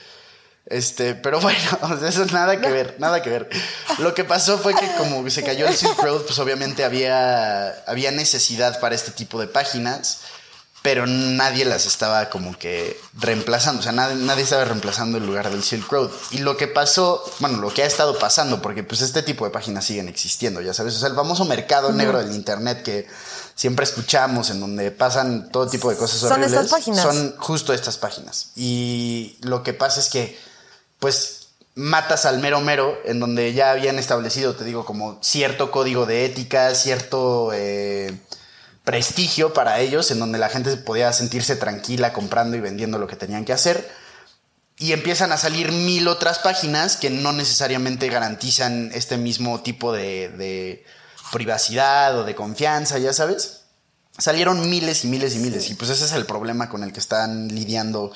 Este, 0.66 1.14
pero 1.14 1.40
bueno, 1.42 1.60
eso 2.08 2.24
es 2.24 2.34
nada 2.34 2.60
que 2.60 2.70
ver, 2.70 2.96
nada 3.00 3.22
que 3.22 3.30
ver. 3.30 3.50
Lo 4.00 4.14
que 4.14 4.24
pasó 4.24 4.58
fue 4.58 4.74
que 4.74 4.88
como 4.98 5.30
se 5.30 5.44
cayó 5.44 5.68
el 5.68 5.76
Silk 5.76 5.98
Road, 6.02 6.24
pues 6.24 6.40
obviamente 6.40 6.84
había, 6.84 7.70
había 7.86 8.12
necesidad 8.12 8.80
para 8.80 8.96
este 8.96 9.12
tipo 9.12 9.40
de 9.40 9.48
páginas, 9.48 10.22
pero 10.86 11.08
nadie 11.08 11.66
las 11.66 11.88
estaba 11.88 12.30
como 12.30 12.56
que 12.60 12.96
reemplazando, 13.16 13.80
o 13.80 13.84
sea, 13.84 13.92
nadie, 13.92 14.18
nadie 14.18 14.44
estaba 14.44 14.66
reemplazando 14.66 15.18
el 15.18 15.26
lugar 15.26 15.50
del 15.50 15.64
Silk 15.64 15.92
Road. 15.92 16.12
Y 16.30 16.38
lo 16.38 16.58
que 16.58 16.68
pasó, 16.68 17.24
bueno, 17.40 17.58
lo 17.58 17.74
que 17.74 17.82
ha 17.82 17.88
estado 17.88 18.20
pasando, 18.20 18.62
porque 18.62 18.84
pues 18.84 19.02
este 19.02 19.24
tipo 19.24 19.46
de 19.46 19.50
páginas 19.50 19.84
siguen 19.84 20.08
existiendo, 20.10 20.62
ya 20.62 20.76
sabes, 20.76 20.96
o 20.96 21.00
sea, 21.00 21.10
el 21.10 21.16
famoso 21.16 21.44
mercado 21.46 21.92
negro 21.92 22.20
del 22.20 22.36
Internet 22.36 22.84
que 22.84 23.08
siempre 23.56 23.84
escuchamos, 23.84 24.52
en 24.52 24.60
donde 24.60 24.92
pasan 24.92 25.50
todo 25.50 25.68
tipo 25.68 25.90
de 25.90 25.98
cosas 25.98 26.20
Son 26.20 26.34
horribles. 26.34 26.52
estas 26.54 26.70
páginas. 26.70 27.02
Son 27.02 27.36
justo 27.40 27.74
estas 27.74 27.98
páginas. 27.98 28.52
Y 28.56 29.40
lo 29.42 29.64
que 29.64 29.74
pasa 29.74 30.00
es 30.00 30.10
que, 30.10 30.40
pues, 31.00 31.48
matas 31.74 32.28
al 32.28 32.38
mero 32.38 32.62
mero, 32.62 32.96
en 33.06 33.20
donde 33.20 33.56
ya 33.56 33.72
habían 33.72 33.98
establecido, 33.98 34.56
te 34.56 34.64
digo, 34.66 34.86
como 34.86 35.18
cierto 35.24 35.72
código 35.72 36.06
de 36.06 36.26
ética, 36.26 36.76
cierto 36.76 37.50
eh, 37.54 38.16
prestigio 38.96 39.54
para 39.54 39.82
ellos, 39.82 40.10
en 40.12 40.20
donde 40.20 40.40
la 40.40 40.48
gente 40.48 40.78
podía 40.78 41.12
sentirse 41.12 41.58
tranquila 41.58 42.14
comprando 42.14 42.56
y 42.56 42.62
vendiendo 42.62 42.98
lo 42.98 43.08
que 43.08 43.18
tenían 43.18 43.44
que 43.44 43.52
hacer. 43.52 43.92
Y 44.78 44.94
empiezan 44.94 45.34
a 45.34 45.38
salir 45.38 45.74
mil 45.74 46.08
otras 46.08 46.40
páginas 46.40 46.96
que 46.96 47.10
no 47.10 47.34
necesariamente 47.34 48.08
garantizan 48.08 48.92
este 48.94 49.18
mismo 49.18 49.60
tipo 49.60 49.92
de, 49.92 50.30
de 50.30 50.86
privacidad 51.34 52.18
o 52.18 52.24
de 52.24 52.36
confianza, 52.36 52.98
ya 52.98 53.12
sabes. 53.12 53.64
Salieron 54.18 54.70
miles 54.70 55.04
y 55.04 55.08
miles 55.10 55.36
y 55.36 55.40
miles. 55.40 55.70
Y 55.70 55.74
pues 55.74 55.92
ese 55.92 56.06
es 56.06 56.14
el 56.14 56.26
problema 56.26 56.70
con 56.70 56.82
el 56.82 56.94
que 56.94 57.02
están 57.02 57.50
lidiando 57.50 58.14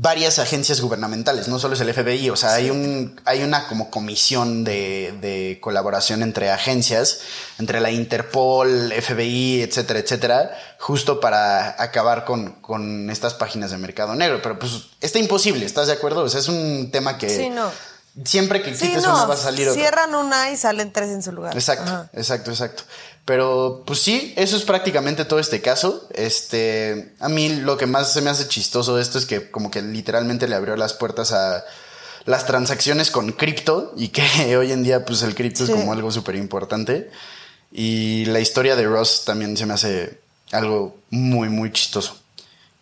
varias 0.00 0.38
agencias 0.38 0.80
gubernamentales. 0.80 1.48
No 1.48 1.58
solo 1.58 1.74
es 1.74 1.80
el 1.80 1.92
FBI, 1.92 2.30
o 2.30 2.36
sea, 2.36 2.54
hay, 2.54 2.70
un, 2.70 3.20
hay 3.24 3.42
una 3.42 3.66
como 3.66 3.90
comisión 3.90 4.62
de, 4.62 5.12
de 5.20 5.58
colaboración 5.60 6.22
entre 6.22 6.50
agencias, 6.50 7.20
entre 7.58 7.80
la 7.80 7.90
Interpol, 7.90 8.92
FBI, 8.92 9.62
etcétera, 9.62 9.98
etcétera, 9.98 10.50
justo 10.78 11.18
para 11.18 11.82
acabar 11.82 12.24
con, 12.24 12.52
con 12.60 13.10
estas 13.10 13.34
páginas 13.34 13.72
de 13.72 13.78
mercado 13.78 14.14
negro. 14.14 14.40
Pero 14.40 14.58
pues 14.58 14.72
está 15.00 15.18
imposible, 15.18 15.66
¿estás 15.66 15.88
de 15.88 15.94
acuerdo? 15.94 16.22
O 16.22 16.28
sea, 16.28 16.38
es 16.40 16.48
un 16.48 16.90
tema 16.92 17.18
que 17.18 17.28
Sí, 17.28 17.50
no. 17.50 17.68
siempre 18.24 18.62
que 18.62 18.74
Sí, 18.76 18.86
quites 18.88 19.02
no. 19.02 19.14
una 19.14 19.24
va 19.26 19.34
a 19.34 19.36
salir 19.36 19.68
otra. 19.68 19.80
Cierran 19.80 20.14
una 20.14 20.50
y 20.52 20.56
salen 20.56 20.92
tres 20.92 21.08
en 21.10 21.22
su 21.24 21.32
lugar. 21.32 21.54
Exacto, 21.54 21.90
Ajá. 21.90 22.10
exacto, 22.12 22.50
exacto. 22.52 22.84
Pero 23.28 23.82
pues 23.84 23.98
sí, 24.00 24.32
eso 24.38 24.56
es 24.56 24.62
prácticamente 24.62 25.26
todo 25.26 25.38
este 25.38 25.60
caso. 25.60 26.08
Este, 26.14 27.12
a 27.20 27.28
mí 27.28 27.56
lo 27.56 27.76
que 27.76 27.84
más 27.84 28.10
se 28.10 28.22
me 28.22 28.30
hace 28.30 28.48
chistoso 28.48 28.96
de 28.96 29.02
esto 29.02 29.18
es 29.18 29.26
que 29.26 29.50
como 29.50 29.70
que 29.70 29.82
literalmente 29.82 30.48
le 30.48 30.54
abrió 30.54 30.76
las 30.76 30.94
puertas 30.94 31.32
a 31.32 31.62
las 32.24 32.46
transacciones 32.46 33.10
con 33.10 33.32
cripto 33.32 33.92
y 33.98 34.08
que 34.08 34.56
hoy 34.56 34.72
en 34.72 34.82
día 34.82 35.04
pues 35.04 35.20
el 35.20 35.34
cripto 35.34 35.66
Sí. 35.66 35.72
es 35.72 35.78
como 35.78 35.92
algo 35.92 36.10
súper 36.10 36.36
importante. 36.36 37.10
Y 37.70 38.24
la 38.24 38.40
historia 38.40 38.76
de 38.76 38.86
Ross 38.86 39.26
también 39.26 39.58
se 39.58 39.66
me 39.66 39.74
hace 39.74 40.18
algo 40.50 40.96
muy, 41.10 41.50
muy 41.50 41.70
chistoso. 41.70 42.16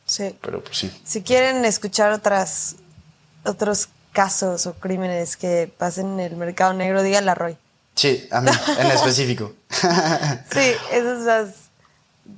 Sí. 0.04 0.32
Pero 0.42 0.62
pues 0.62 0.78
sí. 0.78 0.92
Si 1.02 1.22
quieren 1.22 1.64
escuchar 1.64 2.12
otras, 2.12 2.76
otros 3.44 3.88
casos 4.12 4.68
o 4.68 4.74
crímenes 4.74 5.36
que 5.36 5.68
pasen 5.76 6.20
en 6.20 6.20
el 6.20 6.36
mercado 6.36 6.72
negro, 6.72 7.02
díganle 7.02 7.32
a 7.32 7.34
Roy. 7.34 7.56
Sí, 7.96 8.28
a 8.30 8.40
mí 8.40 8.50
en 8.78 8.86
específico. 8.88 9.52
Sí, 10.52 10.72
esas 10.92 11.20
las... 11.22 11.48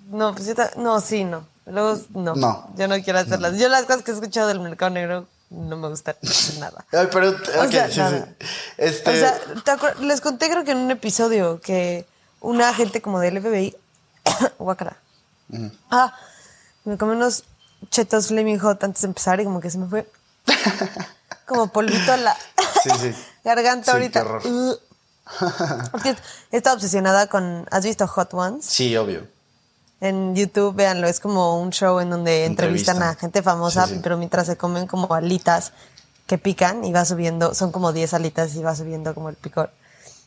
No, 0.09 0.35
pues 0.35 0.47
yo 0.47 0.55
ta- 0.55 0.71
No, 0.77 1.01
sí, 1.01 1.25
no. 1.25 1.47
Luego, 1.67 1.99
no. 2.15 2.35
No. 2.35 2.71
Yo 2.77 2.89
no 2.89 2.95
quiero 3.03 3.19
hacerlas. 3.19 3.59
Yo 3.59 3.69
las 3.69 3.83
cosas 3.85 4.03
que 4.03 4.11
he 4.11 4.15
escuchado 4.15 4.49
del 4.49 4.61
mercado 4.61 4.91
negro 4.91 5.27
no 5.51 5.77
me 5.77 5.89
gustan 5.89 6.15
nada. 6.61 6.85
Ay, 6.93 7.09
pero, 7.13 7.31
O 7.31 7.65
ok, 7.65 7.71
sea, 7.71 7.91
sí, 7.91 7.99
nada. 7.99 8.29
sí. 8.41 8.47
Este, 8.79 9.11
O 9.11 9.15
sea, 9.17 9.39
¿te 9.65 9.73
acuer- 9.73 9.99
les 9.99 10.21
conté 10.21 10.49
creo 10.51 10.65
que 10.65 10.71
en 10.73 10.79
un 10.79 10.91
episodio 10.91 11.61
que 11.61 12.07
una 12.41 12.69
agente 12.71 13.03
como 13.03 13.19
del 13.21 13.41
FBI, 13.43 13.75
guácala, 14.59 14.97
ah, 15.91 16.15
me 16.85 16.97
comí 16.97 17.13
unos 17.13 17.45
chetos 17.91 18.29
Flaming 18.29 18.59
Hot 18.61 18.83
antes 18.85 19.03
de 19.03 19.09
empezar 19.09 19.41
y 19.41 19.45
como 19.45 19.61
que 19.61 19.71
se 19.71 19.79
me 19.79 19.89
fue 19.89 20.09
como 21.47 21.69
polvito 21.69 22.13
a 22.13 22.17
la 22.17 22.37
Sí, 22.83 22.91
sí. 23.01 23.15
garganta 23.45 23.93
ahorita. 23.93 24.21
qué 24.23 24.27
horror. 24.29 24.81
Porque 25.93 26.17
estado 26.51 26.77
obsesionada 26.77 27.27
con, 27.27 27.67
¿has 27.71 27.85
visto 27.85 28.07
Hot 28.07 28.33
Ones? 28.35 28.65
sí, 28.65 28.97
obvio. 28.97 29.27
En 30.01 30.37
YouTube, 30.37 30.77
véanlo, 30.77 31.09
es 31.09 31.19
como 31.19 31.61
un 31.61 31.71
show 31.71 31.99
en 31.99 32.09
donde 32.11 32.45
entrevistan, 32.45 32.97
Entrevistan. 32.99 33.17
a 33.17 33.21
gente 33.21 33.43
famosa, 33.43 33.87
Sí, 33.89 33.95
sí. 33.95 34.01
pero 34.01 34.17
mientras 34.17 34.47
se 34.47 34.57
comen 34.57 34.87
como 34.87 35.13
alitas 35.13 35.73
que 36.29 36.39
pican 36.39 36.85
y 36.85 36.93
va 36.93 37.05
subiendo, 37.05 37.53
son 37.53 37.73
como 37.73 37.93
10 37.93 38.15
alitas 38.15 38.55
y 38.55 38.63
va 38.63 38.77
subiendo 38.77 39.13
como 39.13 39.29
el 39.29 39.35
picor. 39.35 39.71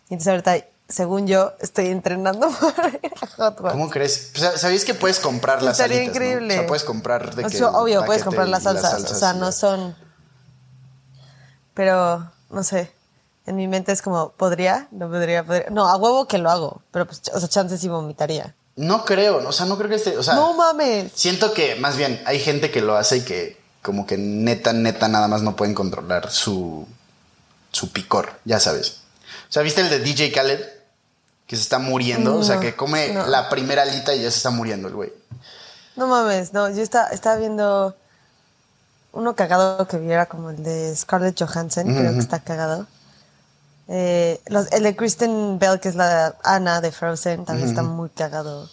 Y 0.10 0.16
entonces 0.16 0.28
ahorita, 0.28 0.66
según 0.90 1.26
yo, 1.26 1.54
estoy 1.62 1.88
entrenando 1.88 2.50
para 2.76 2.90
ir 2.90 3.14
a 3.22 3.28
Hot 3.28 3.62
Ones. 3.62 3.72
¿Cómo 3.72 3.90
crees? 3.90 4.32
O 4.36 4.40
sea, 4.40 4.58
¿Sabías 4.58 4.84
que 4.84 4.94
puedes 4.94 5.22
comprar 5.22 5.62
las 5.64 5.80
Estaría 5.80 6.00
salitas, 6.00 6.16
no? 6.18 6.22
increíble. 6.26 6.54
O 6.54 6.58
sea, 6.58 6.68
puedes 6.68 6.84
comprar 6.84 7.34
de 7.34 7.46
O 7.46 7.50
sea, 7.50 7.70
obvio, 7.70 8.04
puedes 8.04 8.24
comprar 8.26 8.48
y 8.48 8.52
las 8.52 8.64
salsas, 8.64 9.10
o 9.10 9.16
sea, 9.16 9.32
no 9.34 9.54
son... 9.54 9.96
Pero, 11.74 12.30
no 12.50 12.64
sé, 12.66 12.92
en 13.46 13.56
mi 13.56 13.68
mente 13.68 13.92
es 13.92 14.02
como, 14.02 14.32
¿podría? 14.32 14.88
No 14.92 15.10
podría, 15.10 15.44
podría. 15.44 15.70
No, 15.70 15.88
a 15.88 15.98
huevo 15.98 16.28
que 16.28 16.38
lo 16.38 16.50
hago, 16.50 16.82
pero 16.92 17.08
pues, 17.08 17.22
o 17.34 17.40
sea, 17.40 17.50
chances 17.50 17.82
sí 17.82 17.88
vomitaría. 17.88 18.56
No 18.76 19.04
creo, 19.04 19.48
o 19.48 19.52
sea, 19.52 19.66
no 19.66 19.78
creo 19.78 19.90
que 19.90 19.96
esté, 19.96 20.18
o 20.18 20.24
sea, 20.24 20.36
no 20.36 20.54
mames. 20.54 21.12
siento 21.14 21.54
que 21.54 21.76
más 21.76 21.98
bien 21.98 22.22
hay 22.26 22.40
gente 22.40 22.72
que 22.72 22.82
lo 22.82 22.96
hace 22.96 23.18
y 23.18 23.22
que 23.22 23.62
como 23.82 24.06
que 24.06 24.18
neta, 24.18 24.74
neta, 24.74 25.08
nada 25.08 25.28
más 25.28 25.42
no 25.42 25.56
pueden 25.56 25.76
controlar 25.76 26.32
su, 26.32 26.88
su 27.72 27.92
picor, 27.92 28.40
ya 28.46 28.60
sabes. 28.60 29.02
O 29.50 29.52
sea, 29.52 29.64
¿viste 29.64 29.82
el 29.82 29.90
de 29.90 30.00
DJ 30.00 30.32
Khaled? 30.32 30.62
Que 31.48 31.58
se 31.58 31.64
está 31.64 31.80
muriendo, 31.80 32.38
o 32.38 32.44
sea, 32.44 32.62
que 32.62 32.76
come 32.76 33.10
no. 33.10 33.28
la 33.28 33.50
primera 33.50 33.82
alita 33.82 34.16
y 34.16 34.22
ya 34.22 34.32
se 34.32 34.38
está 34.38 34.52
muriendo 34.52 34.88
el 34.88 34.94
güey. 34.94 35.12
No 35.98 36.08
mames, 36.08 36.54
no, 36.54 36.70
yo 36.70 36.82
estaba, 36.82 37.10
estaba 37.10 37.36
viendo 37.36 37.94
uno 39.12 39.36
cagado 39.36 39.86
que 39.88 39.98
viera 39.98 40.28
como 40.28 40.52
el 40.52 40.64
de 40.64 40.96
Scarlett 40.96 41.38
Johansson, 41.38 41.94
creo 41.94 42.14
que 42.14 42.20
está 42.20 42.40
cagado. 42.40 42.88
Eh, 43.94 44.40
los- 44.48 44.72
el 44.72 44.84
de 44.84 44.96
Kristen 44.96 45.60
Bell, 45.60 45.80
que 45.82 45.90
es 45.90 45.96
la 45.96 46.38
Anna 46.44 46.80
de 46.80 46.92
Frozen, 46.94 47.44
también 47.46 47.68
está 47.68 47.84
muy 47.84 48.10
cagado. 48.10 48.70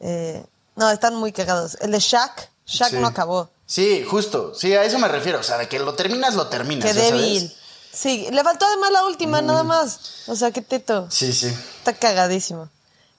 Eh, 0.00 0.42
no, 0.74 0.90
están 0.90 1.16
muy 1.16 1.32
cagados. 1.32 1.76
El 1.82 1.90
de 1.92 1.98
Shaq, 1.98 2.48
Shaq 2.66 2.90
Sí. 2.90 2.96
no 2.96 3.08
acabó. 3.08 3.50
Sí, 3.66 4.04
justo, 4.08 4.54
sí, 4.54 4.72
a 4.74 4.84
eso 4.84 4.98
me 4.98 5.08
refiero, 5.08 5.38
o 5.40 5.42
sea, 5.42 5.58
de 5.58 5.68
que 5.68 5.78
lo 5.78 5.94
terminas, 5.94 6.34
lo 6.34 6.48
terminas. 6.48 6.84
Qué 6.86 6.94
sabes. 6.94 7.12
débil. 7.12 7.56
Sí, 7.92 8.26
le 8.30 8.42
faltó 8.42 8.64
además 8.64 8.90
la 8.90 9.04
última, 9.04 9.42
nada 9.42 9.64
más. 9.64 10.24
O 10.28 10.34
sea, 10.34 10.50
qué 10.50 10.62
teto. 10.62 11.06
Sí, 11.10 11.30
sí. 11.34 11.48
Está 11.78 11.92
cagadísimo. 11.92 12.70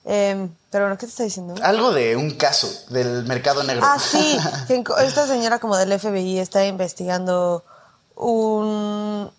Eh, 0.04 0.48
pero 0.70 0.84
bueno, 0.86 0.98
¿qué 0.98 1.06
te 1.06 1.10
está 1.10 1.22
diciendo? 1.22 1.54
Algo 1.62 1.92
de 1.92 2.16
un 2.16 2.32
caso 2.32 2.68
del 2.90 3.24
mercado 3.24 3.62
negro. 3.62 3.86
Ah, 3.86 3.98
sí. 4.00 4.36
esta 5.06 5.26
señora 5.28 5.60
como 5.60 5.76
del 5.76 5.92
FBI 5.98 6.40
está 6.40 6.66
investigando 6.66 7.62
un, 8.16 9.30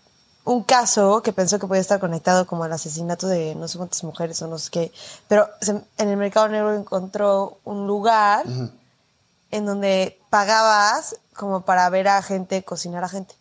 un 0.45 0.63
caso 0.63 1.21
que 1.21 1.33
pensó 1.33 1.59
que 1.59 1.67
podía 1.67 1.81
estar 1.81 1.99
conectado 1.99 2.45
como 2.47 2.63
al 2.63 2.71
asesinato 2.73 3.27
de 3.27 3.55
no 3.55 3.67
sé 3.67 3.77
cuántas 3.77 4.03
mujeres 4.03 4.41
o 4.41 4.47
no 4.47 4.57
sé 4.57 4.69
qué. 4.71 4.91
Pero 5.27 5.49
se- 5.59 5.71
en 5.97 6.09
el 6.09 6.17
mercado 6.17 6.47
negro 6.47 6.73
encontró 6.75 7.57
un 7.65 7.87
lugar 7.87 8.45
en 9.51 9.65
donde 9.65 10.19
pagabas 10.29 11.15
como 11.35 11.61
para 11.61 11.89
ver 11.89 12.07
a 12.07 12.21
gente 12.21 12.63
cocinar 12.63 13.03
a 13.03 13.09
gente. 13.09 13.35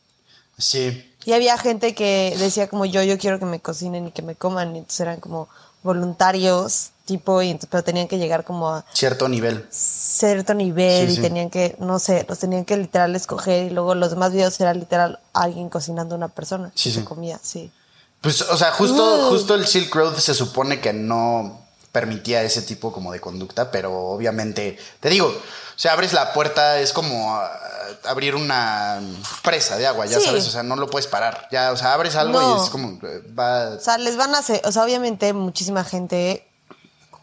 Sí. 0.58 1.10
Y 1.24 1.32
había 1.32 1.56
gente 1.58 1.94
que 1.94 2.34
decía 2.38 2.68
como 2.68 2.84
yo, 2.84 3.02
yo 3.02 3.18
quiero 3.18 3.38
que 3.38 3.46
me 3.46 3.60
cocinen 3.60 4.08
y 4.08 4.12
que 4.12 4.22
me 4.22 4.34
coman. 4.34 4.74
Y 4.74 4.78
entonces 4.78 5.00
eran 5.00 5.20
como 5.20 5.48
voluntarios, 5.82 6.90
tipo, 7.04 7.42
y 7.42 7.50
entonces, 7.50 7.68
pero 7.70 7.82
tenían 7.84 8.08
que 8.08 8.18
llegar 8.18 8.44
como 8.44 8.68
a 8.70 8.84
Cierto 8.92 9.28
nivel. 9.28 9.66
Cierto 10.28 10.54
nivel 10.54 11.06
Sí, 11.08 11.12
y 11.12 11.16
sí. 11.16 11.22
tenían 11.22 11.50
que, 11.50 11.76
no 11.78 11.98
sé, 11.98 12.24
los 12.28 12.38
tenían 12.38 12.64
que 12.64 12.76
literal 12.76 13.14
escoger 13.16 13.66
y 13.66 13.70
luego 13.70 13.94
los 13.94 14.10
demás 14.10 14.32
videos 14.32 14.58
era 14.60 14.72
literal 14.74 15.20
alguien 15.32 15.68
cocinando 15.68 16.14
a 16.14 16.18
una 16.18 16.28
persona. 16.28 16.70
Sí, 16.74 16.92
que 16.92 17.00
sí. 17.00 17.04
comía, 17.04 17.38
sí. 17.42 17.70
Pues, 18.20 18.40
o 18.42 18.56
sea, 18.56 18.72
justo, 18.72 19.02
Uh. 19.28 19.30
justo 19.30 19.54
el 19.54 19.66
Silk 19.66 19.94
Road 19.94 20.16
se 20.16 20.34
supone 20.34 20.80
que 20.80 20.92
no. 20.92 21.60
permitía 21.92 22.42
ese 22.42 22.60
tipo 22.62 22.92
como 22.92 23.12
de 23.12 23.20
conducta, 23.20 23.70
pero 23.70 23.96
obviamente, 24.08 24.76
te 24.98 25.08
digo, 25.10 25.26
o 25.28 25.78
sea, 25.78 25.92
abres 25.92 26.12
la 26.12 26.32
puerta, 26.32 26.80
es 26.80 26.92
como 26.92 27.36
ah, 27.36 27.48
abrir 28.06 28.34
una 28.34 29.00
presa 29.44 29.76
de 29.76 29.86
agua, 29.86 30.04
ya 30.06 30.18
Sí. 30.18 30.26
sabes, 30.26 30.44
o 30.48 30.50
sea, 30.50 30.64
no 30.64 30.74
lo 30.74 30.88
puedes 30.90 31.06
parar, 31.06 31.46
ya, 31.52 31.70
o 31.70 31.76
sea, 31.76 31.92
abres 31.94 32.16
algo 32.16 32.40
No. 32.40 32.58
y 32.58 32.64
es 32.64 32.68
como, 32.70 32.98
eh, 33.06 33.22
va, 33.38 33.76
O 33.76 33.80
sea, 33.80 33.96
les 33.98 34.16
van 34.16 34.34
a 34.34 34.38
hacer, 34.38 34.60
o 34.64 34.72
sea, 34.72 34.82
obviamente 34.82 35.32
muchísima 35.34 35.84
gente 35.84 36.44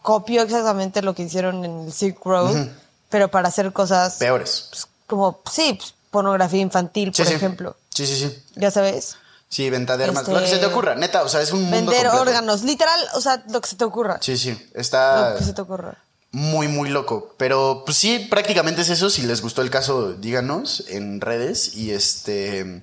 copió 0.00 0.40
exactamente 0.40 1.02
lo 1.02 1.14
que 1.14 1.24
hicieron 1.24 1.66
en 1.66 1.80
el 1.82 1.92
Silk 1.92 2.24
Road, 2.24 2.68
pero 3.12 3.30
para 3.30 3.46
hacer 3.48 3.72
cosas 3.72 4.14
peores. 4.16 4.66
pues, 4.70 4.88
como, 5.06 5.40
sí, 5.50 5.74
pues, 5.78 5.94
pornografía 6.10 6.60
infantil, 6.60 7.12
Sí, 7.14 7.22
por 7.22 7.26
sí. 7.28 7.34
entabló 7.44 7.76
Sí, 7.94 8.06
sí, 8.06 8.16
sí. 8.16 8.42
Ya 8.56 8.70
sabes. 8.72 9.16
Sí, 9.48 9.68
venta 9.70 9.96
de 9.98 10.04
armas, 10.04 10.22
Este, 10.22 10.32
lo 10.34 10.40
que 10.40 10.46
se 10.48 10.56
te 10.58 10.66
ocurra, 10.66 10.94
neta, 10.94 11.22
o 11.22 11.28
sea, 11.28 11.42
es 11.42 11.52
un 11.52 11.60
mundo 11.64 11.76
Vender 11.92 12.06
completo. 12.06 12.22
órganos, 12.22 12.62
literal, 12.62 12.98
o 13.14 13.20
sea, 13.20 13.44
lo 13.50 13.60
que 13.60 13.68
se 13.68 13.76
te 13.76 13.84
ocurra. 13.84 14.18
Sí, 14.22 14.36
sí, 14.38 14.58
está 14.74 15.30
Lo 15.32 15.36
que 15.38 15.44
se 15.44 15.52
te 15.52 15.60
ocurra. 15.60 15.98
muy, 16.30 16.68
muy 16.68 16.88
loco. 16.88 17.34
Pero 17.36 17.82
pues 17.84 17.98
sí, 17.98 18.18
prácticamente 18.30 18.80
es 18.80 18.88
eso. 18.88 19.10
Si 19.10 19.20
les 19.22 19.42
gustó 19.42 19.60
el 19.60 19.68
caso, 19.68 20.14
díganos 20.14 20.84
en 20.88 21.20
redes 21.20 21.74
y 21.76 21.90
este... 21.92 22.82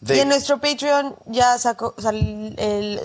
de- 0.00 0.16
Y 0.16 0.20
en 0.20 0.28
nuestro 0.28 0.58
Patreon 0.58 1.14
ya 1.26 1.58
sacó, 1.58 1.94
o 1.94 2.00
sea, 2.00 2.10
el, 2.12 2.54
el- 2.58 3.00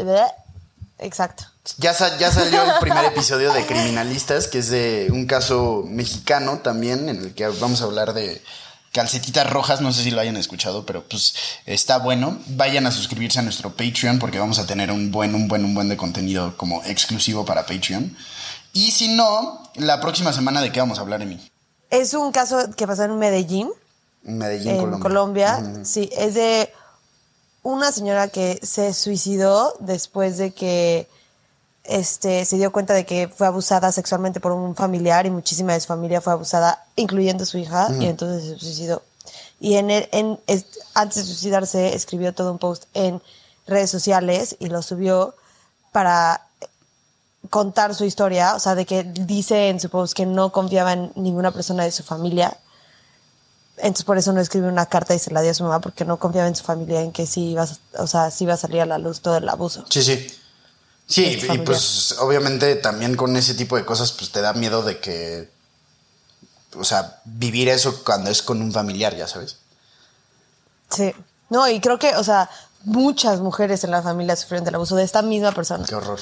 exacto. 0.99 1.43
Ya, 1.77 1.93
sa- 1.93 2.17
ya 2.17 2.31
salió 2.31 2.63
el 2.63 2.79
primer 2.79 3.05
episodio 3.05 3.53
de 3.53 3.65
Criminalistas, 3.65 4.47
que 4.47 4.59
es 4.59 4.69
de 4.69 5.07
un 5.11 5.25
caso 5.25 5.83
mexicano 5.87 6.59
también, 6.59 7.09
en 7.09 7.17
el 7.17 7.33
que 7.33 7.47
vamos 7.47 7.81
a 7.81 7.85
hablar 7.85 8.13
de 8.13 8.41
calcetitas 8.91 9.49
rojas, 9.49 9.81
no 9.81 9.91
sé 9.91 10.03
si 10.03 10.11
lo 10.11 10.21
hayan 10.21 10.37
escuchado, 10.37 10.85
pero 10.85 11.03
pues 11.07 11.33
está 11.65 11.97
bueno. 11.97 12.37
Vayan 12.47 12.85
a 12.85 12.91
suscribirse 12.91 13.39
a 13.39 13.41
nuestro 13.41 13.71
Patreon 13.71 14.19
porque 14.19 14.37
vamos 14.39 14.59
a 14.59 14.67
tener 14.67 14.91
un 14.91 15.11
buen, 15.11 15.33
un 15.33 15.47
buen, 15.47 15.65
un 15.65 15.73
buen 15.73 15.89
de 15.89 15.97
contenido 15.97 16.55
como 16.57 16.83
exclusivo 16.83 17.43
para 17.43 17.65
Patreon. 17.65 18.15
Y 18.73 18.91
si 18.91 19.07
no, 19.15 19.63
la 19.75 19.99
próxima 19.99 20.31
semana 20.33 20.61
de 20.61 20.71
qué 20.71 20.79
vamos 20.79 20.99
a 20.99 21.01
hablar, 21.01 21.21
Emi. 21.21 21.39
Es 21.89 22.13
un 22.13 22.31
caso 22.31 22.69
que 22.75 22.85
pasó 22.87 23.03
en 23.03 23.17
Medellín, 23.17 23.71
Medellín, 24.23 24.69
en 24.71 24.77
Colombia. 24.77 25.01
Colombia. 25.57 25.85
Sí, 25.85 26.09
es 26.15 26.33
de 26.35 26.71
una 27.63 27.91
señora 27.91 28.27
que 28.27 28.59
se 28.61 28.93
suicidó 28.93 29.75
después 29.79 30.37
de 30.37 30.51
que 30.51 31.07
este, 31.83 32.45
se 32.45 32.55
dio 32.57 32.71
cuenta 32.71 32.93
de 32.93 33.05
que 33.05 33.27
fue 33.27 33.45
abusada 33.47 33.91
sexualmente 33.91 34.39
por 34.39 34.51
un 34.53 34.75
familiar 34.75 35.25
y 35.25 35.29
muchísima 35.31 35.73
de 35.73 35.79
su 35.81 35.87
familia 35.87 36.21
fue 36.21 36.33
abusada, 36.33 36.85
incluyendo 36.95 37.45
su 37.45 37.57
hija, 37.57 37.87
y 38.01 38.05
entonces 38.05 38.43
se 38.49 38.59
suicidó. 38.59 39.01
Y 39.59 39.75
en, 39.75 39.91
el- 39.91 40.09
en 40.11 40.39
es- 40.47 40.65
antes 40.93 41.17
de 41.17 41.23
suicidarse 41.25 41.95
escribió 41.95 42.33
todo 42.33 42.51
un 42.51 42.57
post 42.59 42.85
en 42.93 43.21
redes 43.67 43.89
sociales 43.89 44.55
y 44.59 44.67
lo 44.67 44.81
subió 44.81 45.35
para 45.91 46.45
contar 47.49 47.93
su 47.93 48.05
historia, 48.05 48.55
o 48.55 48.59
sea, 48.59 48.75
de 48.75 48.85
que 48.85 49.03
dice 49.03 49.69
en 49.69 49.79
su 49.79 49.89
post 49.89 50.13
que 50.13 50.25
no 50.25 50.51
confiaba 50.51 50.93
en 50.93 51.11
ninguna 51.15 51.51
persona 51.51 51.83
de 51.83 51.91
su 51.91 52.03
familia. 52.03 52.57
Entonces 53.77 54.05
por 54.05 54.17
eso 54.17 54.31
no 54.33 54.39
escribió 54.41 54.69
una 54.69 54.85
carta 54.85 55.13
y 55.15 55.19
se 55.19 55.31
la 55.31 55.41
dio 55.41 55.51
a 55.51 55.53
su 55.53 55.63
mamá 55.63 55.81
porque 55.81 56.05
no 56.05 56.17
confiaba 56.17 56.47
en 56.47 56.55
su 56.55 56.63
familia 56.63 57.01
en 57.01 57.11
que 57.11 57.25
sí 57.25 57.51
iba, 57.51 57.67
o 57.97 58.07
sea, 58.07 58.31
sí 58.31 58.43
iba 58.45 58.53
a 58.53 58.57
salir 58.57 58.81
a 58.81 58.85
la 58.85 58.97
luz 58.97 59.19
todo 59.21 59.35
el 59.37 59.49
abuso. 59.49 59.83
Sí, 59.89 60.01
sí. 60.03 60.27
Sí, 61.05 61.39
y 61.51 61.57
pues 61.59 62.15
obviamente 62.19 62.75
también 62.75 63.15
con 63.15 63.35
ese 63.35 63.53
tipo 63.53 63.75
de 63.75 63.85
cosas 63.85 64.11
pues 64.13 64.31
te 64.31 64.41
da 64.41 64.53
miedo 64.53 64.83
de 64.83 64.99
que, 64.99 65.49
o 66.75 66.83
sea, 66.83 67.21
vivir 67.25 67.69
eso 67.69 68.03
cuando 68.03 68.29
es 68.29 68.41
con 68.41 68.61
un 68.61 68.71
familiar, 68.71 69.15
ya 69.15 69.27
sabes. 69.27 69.57
Sí. 70.89 71.13
No, 71.49 71.67
y 71.67 71.79
creo 71.81 71.99
que, 71.99 72.15
o 72.15 72.23
sea, 72.23 72.49
muchas 72.83 73.39
mujeres 73.39 73.83
en 73.83 73.91
la 73.91 74.01
familia 74.01 74.35
sufrieron 74.35 74.65
del 74.65 74.75
abuso 74.75 74.95
de 74.95 75.03
esta 75.03 75.21
misma 75.21 75.51
persona. 75.51 75.85
Qué 75.85 75.95
horror. 75.95 76.19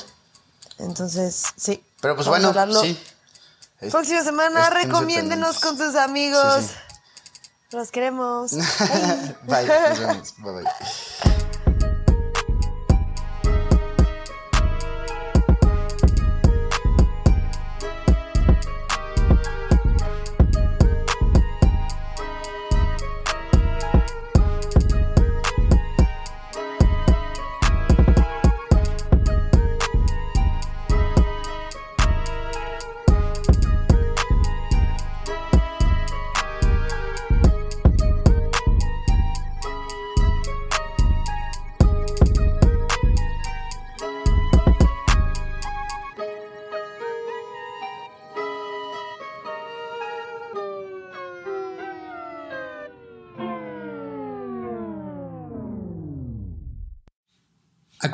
Entonces, 0.77 1.43
sí. 1.55 1.83
Pero 2.01 2.15
pues 2.15 2.27
bueno, 2.27 2.53
sí. 2.81 2.99
Próxima 3.89 4.23
semana, 4.23 4.69
recomiéndenos 4.69 5.59
con 5.59 5.77
sus 5.77 5.95
amigos. 5.95 6.63
Sí, 6.63 6.67
sí. 6.67 7.77
Los 7.77 7.91
queremos. 7.91 8.51
Bye, 9.43 9.67
nos 9.89 9.99
vemos. 9.99 10.33
Bye, 10.37 10.53
bye. 10.53 11.40